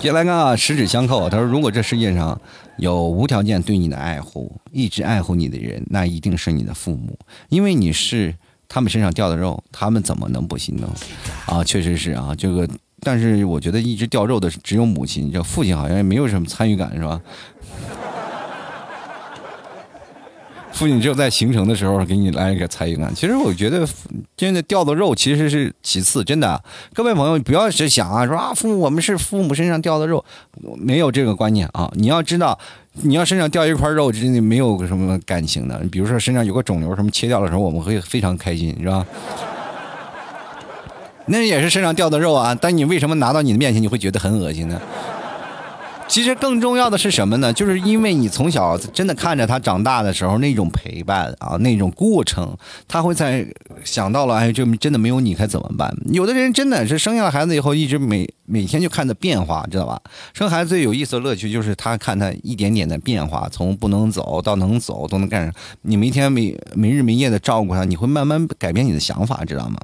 [0.00, 1.30] 接下来看啊，十指相扣。
[1.30, 2.36] 他说：“如果这世界上
[2.82, 7.16] 有无条件对你的爱护，一直爱护你的人，那一定是你的父母，
[7.48, 8.34] 因为你是
[8.66, 10.90] 他们身上掉的肉，他们怎么能不心疼？
[11.46, 12.68] 啊，确实是啊，这个。
[13.04, 17.20] 但是我觉得一直掉肉的只有母亲，这父亲好像也没有什么参与感，是吧？”
[20.82, 23.14] 父亲只有在行程的时候给你来一个参与感。
[23.14, 23.86] 其实我觉得，
[24.36, 26.24] 真的掉的肉其实是其次。
[26.24, 26.60] 真的，
[26.92, 30.24] 各位朋友不要去想啊，说啊，父母我们是父母身上掉的肉，
[30.76, 31.88] 没有这个观念啊。
[31.94, 32.58] 你要知道，
[32.94, 35.78] 你要身上掉一块肉，真的没有什么感情的。
[35.88, 39.06] 比如说身上有个肿瘤什么切掉的时候，我们会非常开心，是吧？
[41.26, 42.52] 那也是身上掉的肉啊。
[42.60, 44.80] 但你为什么拿到你的面前你会觉得很恶心呢？
[46.08, 47.52] 其实更重要的是什么呢？
[47.52, 52.54] 就是因为你从小真的看着他长大的时候那种陪伴啊，那种过程，
[52.86, 53.46] 他会在
[53.82, 55.90] 想到了，哎，这真的没有你该怎么办？
[56.12, 60.00] 有的人真的是生下孩子以后，一直每每天就看着变化，知道吧？
[60.34, 65.54] 生孩子最有意思的乐趣就是他看他一点点的变化，从不能走到能走，都能干上。
[65.80, 69.80] 你每天没没日没夜的照顾他，你会慢慢改变你的想法，知道吗？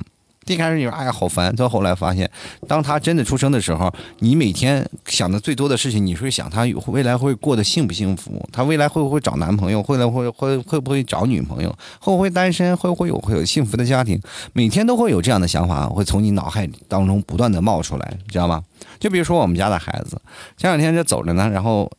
[0.55, 2.31] 一开始你说哎呀好烦，到后来发现，
[2.67, 8.47] 当他真的出生的时候，你每天想的最多的事情，你是想他未来会过得幸不幸福？
[8.53, 9.85] 他未来会不会找男朋友？
[9.89, 11.71] 未来会会会不会找女朋友？
[12.01, 12.77] 会不会单身？
[12.77, 14.21] 会不会有会有幸福的家庭？
[14.53, 18.63] 每天都会有这样的想法，会从你脑海当中不断的冒出来，知道吗？
[18.99, 20.21] 就比如说我们家的孩子，
[20.57, 21.91] 前两天这走着呢，然后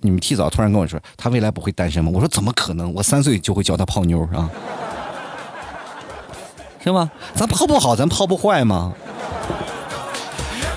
[0.00, 2.10] 你们提早突然跟我说，他未来不会单身吗？
[2.12, 2.92] 我说怎么可能？
[2.92, 4.50] 我三岁就会教他泡妞啊。
[6.82, 7.10] 是吗？
[7.34, 8.92] 咱泡不好，咱泡不坏吗？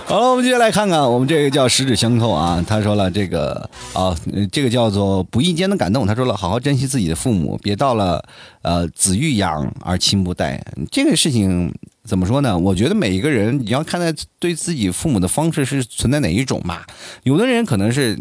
[0.05, 2.63] 好了，我们接下来看看，我们这个叫十指相扣啊。
[2.67, 4.15] 他说了这个啊，
[4.51, 6.05] 这个叫做不意间的感动。
[6.05, 8.23] 他说了，好好珍惜自己的父母，别到了
[8.61, 10.63] 呃子欲养而亲不待。
[10.91, 12.55] 这个事情怎么说呢？
[12.55, 16.81] 我觉得每一个人你要看待对自己父母的方式是存在哪一种嘛。
[17.23, 18.15] 有的人可能是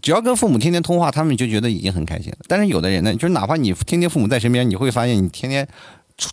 [0.00, 2.38] 只要跟父母天天通话，他们就觉得已经很开心了。
[2.48, 5.68] 但是有的人呢，就是哪怕你天天父母在身边，你会发现你天天。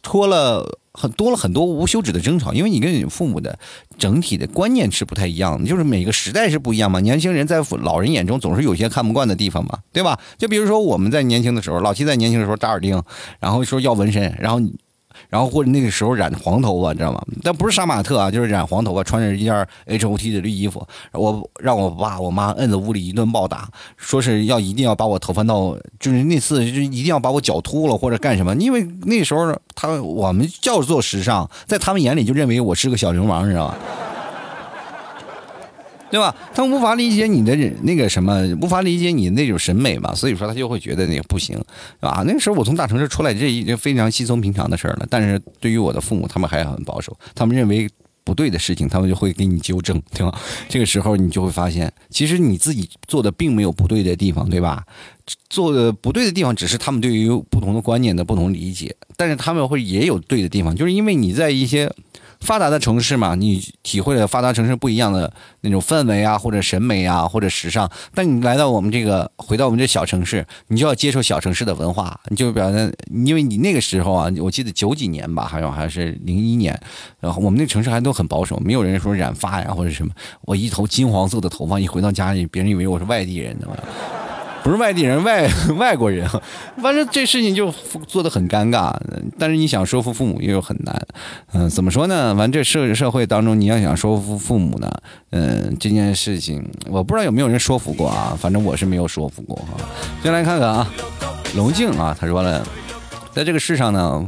[0.02, 3.58] 拖了很多了很多无休止的争吵，因为你跟你父母的
[3.98, 7.00] 整体的观念是不太一样的，就是每个时代是不一样嘛。
[7.00, 10.20] 年轻人在老人眼中总是有些看不惯的地方嘛，对吧？
[10.38, 13.02] 就比如说我们在年轻的时候，老七在年轻的时候扎耳钉，
[13.40, 14.62] 然后说要纹身，然后。
[15.34, 17.20] 然后或者那个时候染黄头发，知道吗？
[17.42, 20.88] 但不是杀马特啊，就是染黄头发，穿着一件 H O T 的绿衣服。
[21.12, 23.68] 我让我爸我妈摁在屋里一顿暴打，
[23.98, 28.54] 说是要一定要把我头发弄，就是那次就一定要把我脚秃了或者干什么。
[28.58, 33.76] 因为那时候他我们叫做时尚，在他们眼里就认为我是个小流氓，你知道吗？
[36.14, 36.36] 对吧？
[36.54, 41.58] 他无法理解你的那个什么，无法理解你那种审美嘛，所以说他就会觉得那个不行，
[42.00, 42.24] 对吧？
[42.28, 45.08] 那个时候我从大城市出来，这已经非常稀松平常的事儿了。
[45.10, 47.90] 但是对于我的父母，他们还很保守，他们认为
[48.24, 50.40] 不对的事情，他们就会给你纠正，对吧？
[50.70, 54.86] 这个时候你就会发现，其实你自己做的并没有不对的地方，对吧？
[55.50, 61.92] 做的不对的地方，只是他们对于不同的观念的不同理解，但是他们会也有对的地方，就是因为你在一些。
[62.44, 65.32] 发达的城市嘛，你体会了发达城市不一样的
[65.62, 67.90] 那种氛围啊，或者审美啊，或者时尚。
[68.14, 72.94] 但你来到我们这个，回到我们这小城市，你就要接受小城市的文化，你就表现，
[73.26, 76.78] 因为你那个时候啊，我记得九几年吧，好像还是零一年，
[77.20, 80.14] 然后我们那城市还都很保守，没有人说染发呀或者什么。
[80.42, 83.68] 我一头金黄色的头发，一回到家里，别人以为我是外地人呢。
[84.64, 85.48] 不是外地人，外
[85.78, 86.28] 外国人，
[86.82, 87.70] 反正这事情就
[88.08, 88.96] 做的很尴尬。
[89.38, 91.08] 但是你想说服父母又很难，
[91.52, 92.34] 嗯，怎么说呢？
[92.36, 94.90] 反正这社社会当中，你要想说服父母呢，
[95.32, 98.38] 嗯，这件事情我不知道有没有人说服过啊。
[98.40, 99.86] 反正我是没有说服过哈。
[100.24, 100.90] 先来看看啊，
[101.56, 102.66] 龙静啊，他说了，
[103.34, 104.26] 在这个世上呢。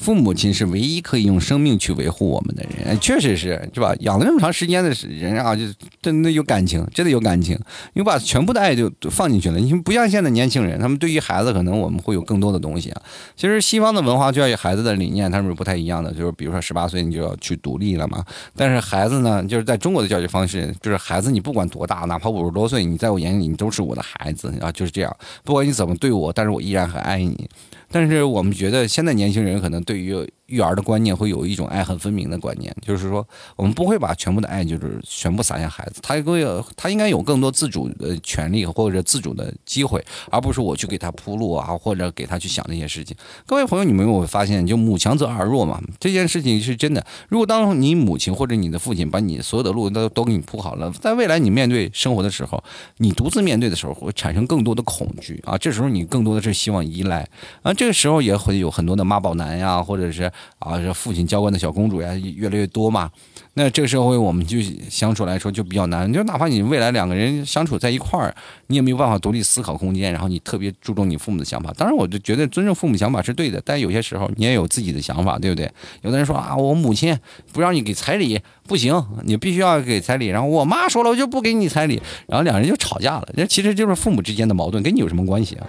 [0.00, 3.94] 父母亲是唯一可以用生命去维护我们的人，确实是，是吧？
[4.00, 5.62] 养了这么长时间的人啊，就
[6.00, 7.54] 真的有感情，真的有感情，
[7.92, 9.58] 你把全部的爱就放进去了。
[9.58, 13.02] 你不像现在年轻人，他们对于孩子可能我们会有更多的东西啊。
[13.36, 18.24] 其实西方的文化教育孩子的理念，他们是不太一样的，就是比如说十八岁你就要去独立了嘛。
[18.56, 25.14] 但是孩子呢，就是在中国的教育方式，就是孩子你不管多大，哪怕五十多岁，你在我眼里你都是我的孩子啊，就是这样。
[25.44, 27.46] 不管你怎么对我，但是我依然很爱你。
[27.90, 30.28] 但是我们觉得现在年轻人可能对于。
[30.50, 33.26] 育儿的观念会有一种爱恨分明的观念，就是说
[33.56, 43.16] 我们不会把全部的爱就是全部撒向孩子，他会有他应该有更多自主的权利或者自主的机会，而不是我去给他铺路啊，或者给他去想那些事情。
[43.46, 45.80] 各位朋友，你们有没有发现，就母强则儿弱嘛？
[45.98, 47.04] 这件事情是真的。
[47.28, 52.62] 如果当你母亲或者你的父亲把你所有的路都都给你铺好了，在未来你面对生活的时候，
[52.96, 55.56] 你独自面对的时候会产生更多的恐惧啊。
[55.56, 57.28] 这时候你更多的是希望依赖
[57.62, 60.30] 啊，这个时候也会有很多的妈宝男呀，或者是。
[60.58, 63.10] 啊，这父亲娇惯的小公主呀，越来越多嘛。
[63.54, 66.10] 那这个社会，我们就相处来说就比较难。
[66.12, 68.34] 就哪怕你未来两个人相处在一块儿，
[68.68, 70.12] 你也没有办法独立思考空间。
[70.12, 73.60] 然后你特别注重你父母的想法，当然我就觉得尊重父母想法是对的。
[73.64, 75.70] 但有些时候你也有自己的想法，对不对？
[76.02, 77.18] 有的人说啊，我母亲
[77.52, 80.28] 不让你给彩礼，不行，你必须要给彩礼。
[80.28, 82.00] 然后我妈说了，我就不给你彩礼。
[82.28, 83.28] 然后两人就吵架了。
[83.36, 85.66] 这其实就是父母之间的矛盾，跟你有什么关系啊？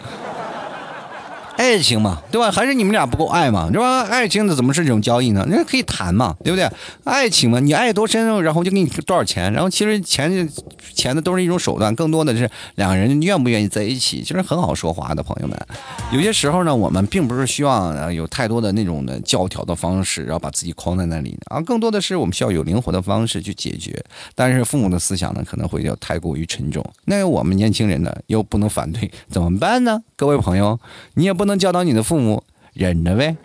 [1.61, 2.49] 爱情嘛，对吧？
[2.49, 4.01] 还是你们俩不够爱嘛，是吧？
[4.01, 5.45] 爱情的怎么是这种交易呢？
[5.47, 6.67] 那可以谈嘛，对不对？
[7.03, 10.49] 爱情嘛，你爱多深，然后就给你多少钱，然后其实钱
[10.95, 15.55] 钱的都是一种手段，更多的是两个人愿不愿意在一起，其实很好说话的，朋友们。
[16.11, 24.03] 有些时候呢，我们并不是希望有太多的那种的教条的方式，然后把自己框在那里啊，更多的是我们需要有灵活的方式去解决。
[24.33, 30.01] 但是父母的思想呢，可能会要太过于沉重，那我们年轻人呢，又不能反对，怎么办呢？
[30.15, 30.79] 各位朋友，
[31.13, 31.50] 你也不能。
[31.51, 32.41] 能教导你的父母，
[32.73, 33.35] 忍着呗。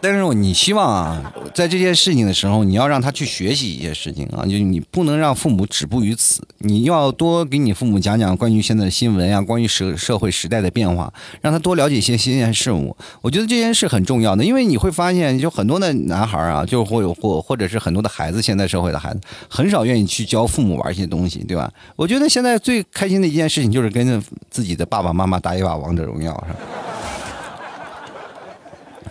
[0.00, 12.96] 但是你希望啊，在这件事情的时候，你要让他去学习一些事情啊，就你不能让父母止步于此，你要多给你父母讲讲关于现在的新闻啊，关于社社会时代的变化，让他多了解一些新鲜事物。
[13.22, 21.68] 我觉得这件事很重要的，因为你会发现，就很多的男孩啊，就或或或者是很多的孩子，现在社会的孩子很少愿意去教父母玩一些东西，对吧？
[21.96, 26.58] 我觉得现在最开心的一件事情就是跟着自己的爸爸妈妈打一把王者荣耀，是吧？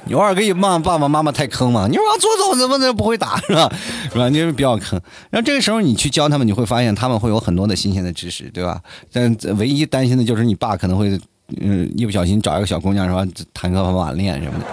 [0.07, 1.87] 你偶尔可以骂爸爸妈妈太坑嘛？
[1.89, 3.71] 你往左走怎么怎么不会打是吧？
[4.11, 4.29] 是吧？
[4.29, 4.99] 你比较坑。
[5.29, 8.81] 然后这个时候你去教他们，你会发现他们会有很多的新鲜的知识，对吧？
[9.11, 11.19] 但唯一担心的就是你爸可能会，
[11.61, 14.65] 嗯，一不小心找一个小姑娘是吧，谈个晚恋什么的，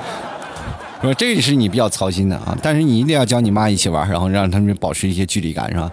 [1.02, 1.14] 是吧？
[1.18, 2.56] 这是你比较操心的啊。
[2.62, 5.90] 但是你一定要教你妈一起玩，然后让他们保持一些距离感，是吧？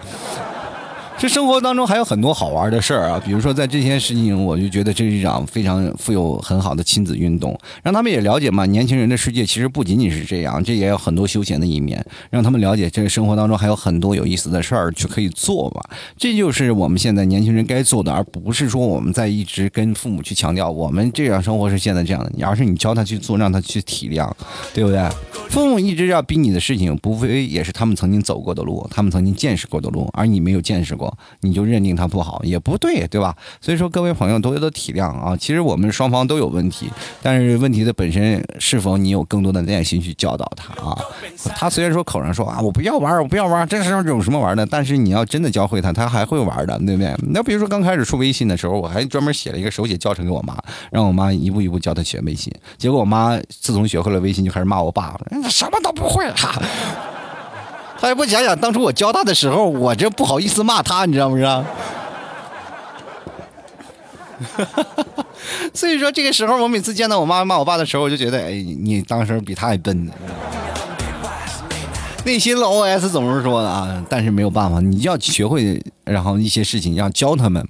[1.22, 15.96] 这生活当中还有很多好玩的事儿啊，比如说在这些事情，我就觉得这是一场非常富有很好的亲子运动，让他们也了解嘛，年轻人的世界其实不仅仅是这样，这也有很多休闲的一面，让他们了解这个生活当中还有很多有意思的事儿去可以做嘛。
[16.18, 24.28] 这就是我们现在年轻人该做的，而不是说我们在一直跟父母去强调我们这样生活是现在这样的，而是你教他去做，让他去体谅，
[24.74, 25.08] 对不对？
[25.52, 31.11] 父母一直要逼你的事情，不非也是他们曾经走过的路，他们曾经见识过的路，而你没有见识过，
[31.42, 33.36] 你就认定他不好，也不对，对吧？
[33.60, 35.36] 所以说，各位朋友多多体谅啊。
[35.36, 36.90] 其实我们双方都有问题，
[37.22, 40.98] 但是问题的本身是否你有更多的耐心去教导他啊？
[41.56, 44.66] 他虽然说口上说啊，我不要玩，我不要玩，这时候有什么玩的？
[44.66, 47.16] 但是你要真的教会他，他还会玩的，对不对？
[47.32, 50.58] 那比如说刚开始出微信的时候，我还专门写了一个手写教程给我妈，
[50.92, 52.54] 让我妈一步一步教他学微信。
[52.78, 56.30] 结果我妈自从学会了微信，就开始骂我爸了，什么都不会。
[56.36, 56.52] 他
[58.02, 61.64] 他也不想想当初我教他的时候，我这不好意思骂他，你知道不知道？
[65.72, 70.12] 所以说这个时候，我每次见到我妈骂我爸的时候，我就觉得，哎，你当时比他还笨呢。
[72.26, 77.64] 内心的 OS 总是说的啊，但是没有办法，你要学会，然后一些事情要教他们。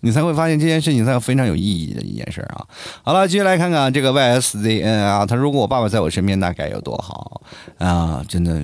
[0.00, 2.64] 你才会发现这件事情才非常有意义的一件事啊！
[3.02, 7.42] 好了，继续来看看这个 YSZN 啊，他如果我爸爸在我身边，那该有多好
[7.78, 8.24] 啊！
[8.28, 8.62] 真的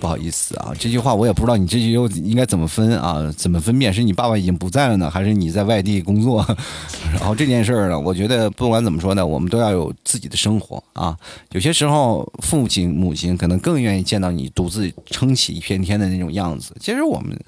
[0.00, 3.30] 不好意思啊，这句话我也不知道你这句又应该怎么分啊？
[3.36, 6.44] 怎么分辨是你爸爸已经不在了呢，还是你在外地工作？
[7.12, 11.14] 然后这件事儿呢，我觉得不管怎么说呢，我们都要有自己的生活啊。
[11.52, 16.74] 有些时候，父亲母亲可能更愿意见到你独自撑起一片天的那种样子。
[16.80, 17.38] 其实我们。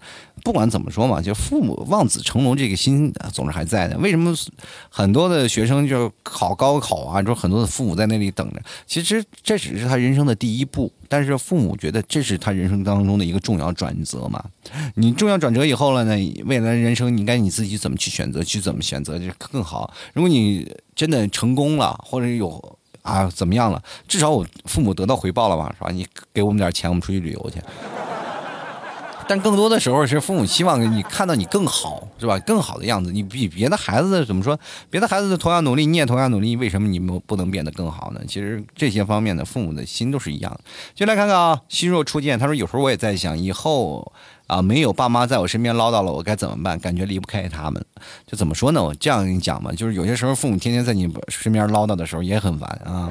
[0.43, 3.97] 不管怎么说嘛，就父母望子成龙这个心总是还在的。
[3.99, 4.35] 为什么
[4.89, 7.23] 很多的学生就考高考啊？
[7.23, 8.61] 就很多的父母在那里等着。
[8.87, 14.43] 其实这只是他人生的第一步，但是父母觉得这是他人生当中的一个重要转折嘛。
[14.95, 16.15] 你重要转折以后了呢，
[16.47, 19.93] 未来人生应该你自己怎么去选择，去怎么选择就更好。
[20.13, 25.91] 如果你真的成功了，或者有啊怎么样了，至少我父母得到回报了嘛，是吧？
[25.91, 27.61] 你给我们点钱，我们出去旅游去。
[29.31, 32.37] 但更多的时候是父母希望你看到你更好，是吧？
[32.41, 34.59] 更好的样子，你比别的孩子怎么说？
[34.91, 38.21] 别的孩子同样努力，你也同样努力，为什么你们不能变得更好呢？
[38.27, 40.61] 其实这些方面的父母的心都是一样的。
[40.97, 44.13] 就来看看啊，心若初见，他说有时候我也在想，以后
[44.49, 46.77] 啊没有爸妈在我身边唠叨了，我该怎么办？
[46.81, 47.81] 感觉离不开他们。
[48.27, 48.83] 就怎么说呢？
[48.83, 53.09] 我这样跟你讲吧，就是有些时候父母天天在你身边唠叨的时候也很烦啊。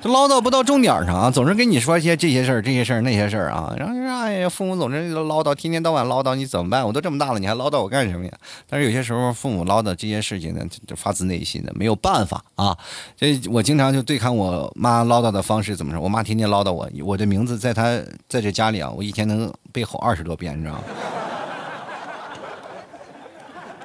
[0.00, 6.86] 就唠叨不到重点上啊，总是跟你说一些这些事儿、这些事儿、那些事儿啊，然后说哎呀，父母总是唠叨，天天到晚唠叨，你怎么办？
[6.86, 8.32] 我都这么大了，你还唠叨我干什么呀？
[8.68, 12.76] 但是有些时候父母唠叨这些事情呢，就发自内心的，没有办法啊。
[13.16, 16.00] 这我经常就对抗我妈唠叨的方式，怎么说？
[16.00, 20.80] 我妈天天唠叨我，我的名字在她在这家里啊，我一天能背吼二十多遍，你知道吗？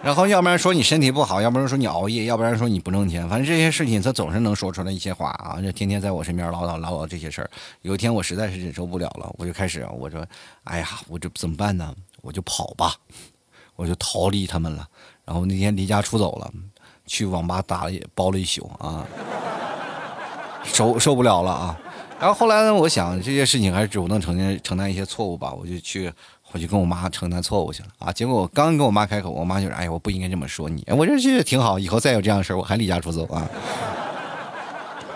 [0.04, 7.49] 然后要不然说你身体不好，要不然说你熬夜，要不然说你不挣钱，反正这些事情他总是能说出来一些话啊，就天天在我身边唠叨唠叨这些事儿。
[7.84, 10.28] 有一天我实在是忍受不了了，我就开始我说，
[10.66, 11.95] 哎呀，我这怎么办呢？
[12.22, 12.93] 我就跑吧，
[13.78, 14.86] 我就逃离他们了。
[15.24, 16.51] 然后那天离家出走了，
[17.06, 19.08] 去网吧打了包了一宿啊，
[20.66, 21.80] 受受不了了啊。
[22.20, 26.12] 然后后来呢，我想这些事情还是主动承担承担一些错误吧，我就去。
[26.54, 28.14] 我就跟我妈承担错误去了啊！
[28.14, 33.49] 结果我刚跟我妈开口，我妈就说：“哎呀，我不应该这么说你。”我这其实挺好，以后再有这样的事儿，我还离家出走啊！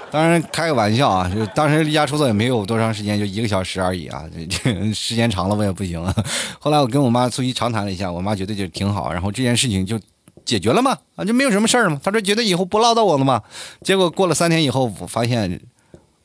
[0.09, 4.23] 当然开个玩笑啊，就当时离家出走也没有多长时间，就一个小时而已啊！
[4.33, 6.11] 这这时间长了我也不行啊。
[6.59, 9.99] 后来我跟我妈促膝长谈了一下，我妈觉得就挺好，然后这件事情就
[10.43, 12.01] 解决了嘛，啊，就没有什么事儿嘛。
[12.03, 13.43] 她说觉得以后不唠叨我了嘛。
[13.83, 15.61] 结果过了三天以后，我发现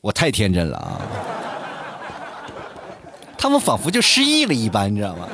[0.01, 1.01] 我太天真了啊！
[3.43, 5.28] 他们仿佛就失忆了一般，你知道吗？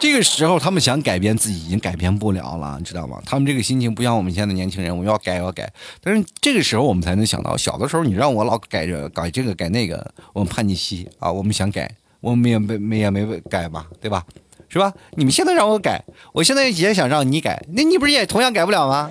[0.00, 3.22] 这个时候，他们想改变自己，已经改变不了了，你知道吗？
[3.24, 5.72] 他们这个心情不像我们现在年轻人，我要改要改。
[6.02, 11.88] 但是这个时候，我们才能想到，小的时候你让我老改着改这个改那个，我们叛逆期啊，我们想改，
[12.18, 14.24] 我们也没没也没改嘛，对吧？
[14.68, 14.92] 是吧？
[15.12, 16.02] 你们现在让我改，
[16.32, 19.08] 我现在也想让你改，那你不是也同样改不了吗？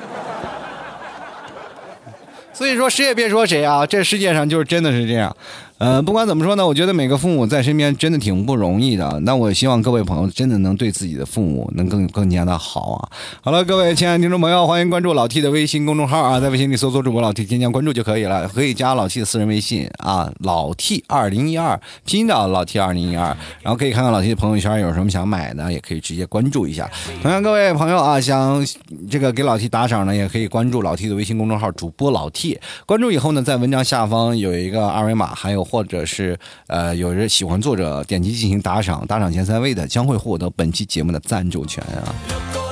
[2.51, 5.35] 所以说，谁也别说谁啊，这世界上就是真的是这样。
[5.78, 9.19] 呃，不管怎么说呢，我觉得每个父母在身边真的挺不容易的。
[9.26, 13.09] 那我希望各位朋友真的能对自己的父母能更更加的好啊。
[13.41, 26.89] 好了，各位亲爱的听众朋友，欢迎关注老 T 的微信公众号啊，在微信里搜索主播老 T，添加关注就可以了，可以加老 T 的私人微信啊，老 T 二零一二，拼音的老 T 二零一二，然后可以看看老 T 的朋友圈有什么想买的，也可以直接关注一下。
[27.21, 28.65] 同样，各位朋友啊，想
[29.11, 35.64] 这个给老 T 打赏呢，也可以关注老 T 的微信公众号主播老 T，关注以后呢，在文章下方有一个二维码，还有。
[35.66, 42.64] 或者是呃有人喜欢作者点击进行打赏，打赏前三位的将会获得本期节目的赞助权啊。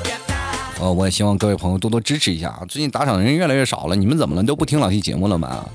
[0.79, 2.65] 呃，我也希望各位朋友多多支持一下啊！
[2.67, 4.43] 最近打赏的人越来越少了，你们怎么了？
[4.43, 5.65] 都不听老 T 节目了吗？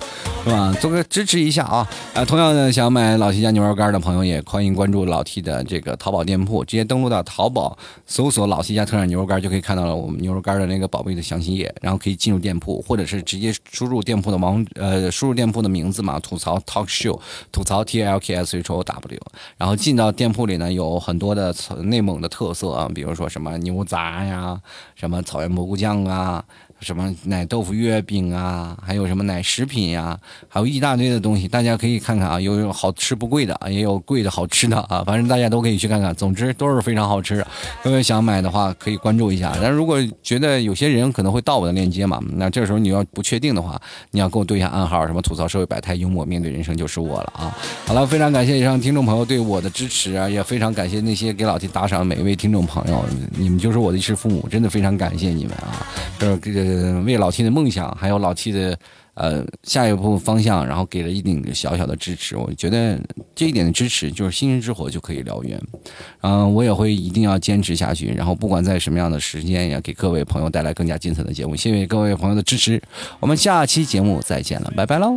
[0.45, 0.73] 是吧？
[0.81, 1.89] 做个支持一下啊！
[2.15, 17.19] 呃，同样的，想买老 T 家牛肉干的朋友也欢迎关注老 T 的这个淘宝店铺，直接登录到淘宝搜索“老 T 家特产牛肉干”，就可以看到了我们牛肉干的那个宝贝的详情页，然后可以进入店铺，或者是直接输入店铺的网呃输入店铺的名字嘛，吐槽 Talk Show，
[17.51, 19.21] 吐槽 T L K S H O W，
[19.57, 24.59] 然后进到店铺里呢，有很多的内蒙的特色啊，比如说什么牛杂呀，
[24.99, 26.45] 什么草原蘑菇酱啊。
[26.81, 30.19] 什么奶豆腐月饼啊，还有什么奶食品呀，
[30.49, 37.45] 还有一大堆的东西，大家可以看看啊，有好吃不贵的，也有贵的好吃的啊，反正大家都可以去看看，总之都是非常好吃。
[37.83, 43.81] 各位想买的话可以关注一下，但如果觉得有些人可能会盗我的链接嘛，那这时候你要不确定的话，
[44.13, 47.57] 你要跟我对一下暗号，什么吐槽社会百态，幽默面对人生就是我了啊。
[47.87, 53.05] 好了，非常感谢以上听众朋友对我的支持啊，也非常感谢那些给老弟打赏的每一位听众朋友，
[53.37, 55.85] 你们就是我的衣食父母，真的非常感谢你们啊，
[56.21, 56.68] 这这。
[56.69, 58.79] 嗯，为老七的梦想，还有老七的
[59.15, 62.37] 呃下一步方向，然后给了一点小小的支持。
[62.37, 63.01] 我觉得
[63.35, 65.61] 这一点的支持，就是星星之火就可以燎原。
[66.23, 71.57] 嗯，我也会一定要坚持下去，然后不管在什么样的时间，也给各位朋友带来更加精彩的节目。
[71.57, 72.81] 谢谢各位朋友的支持，
[73.21, 75.17] 我们下期节目再见了，拜拜喽！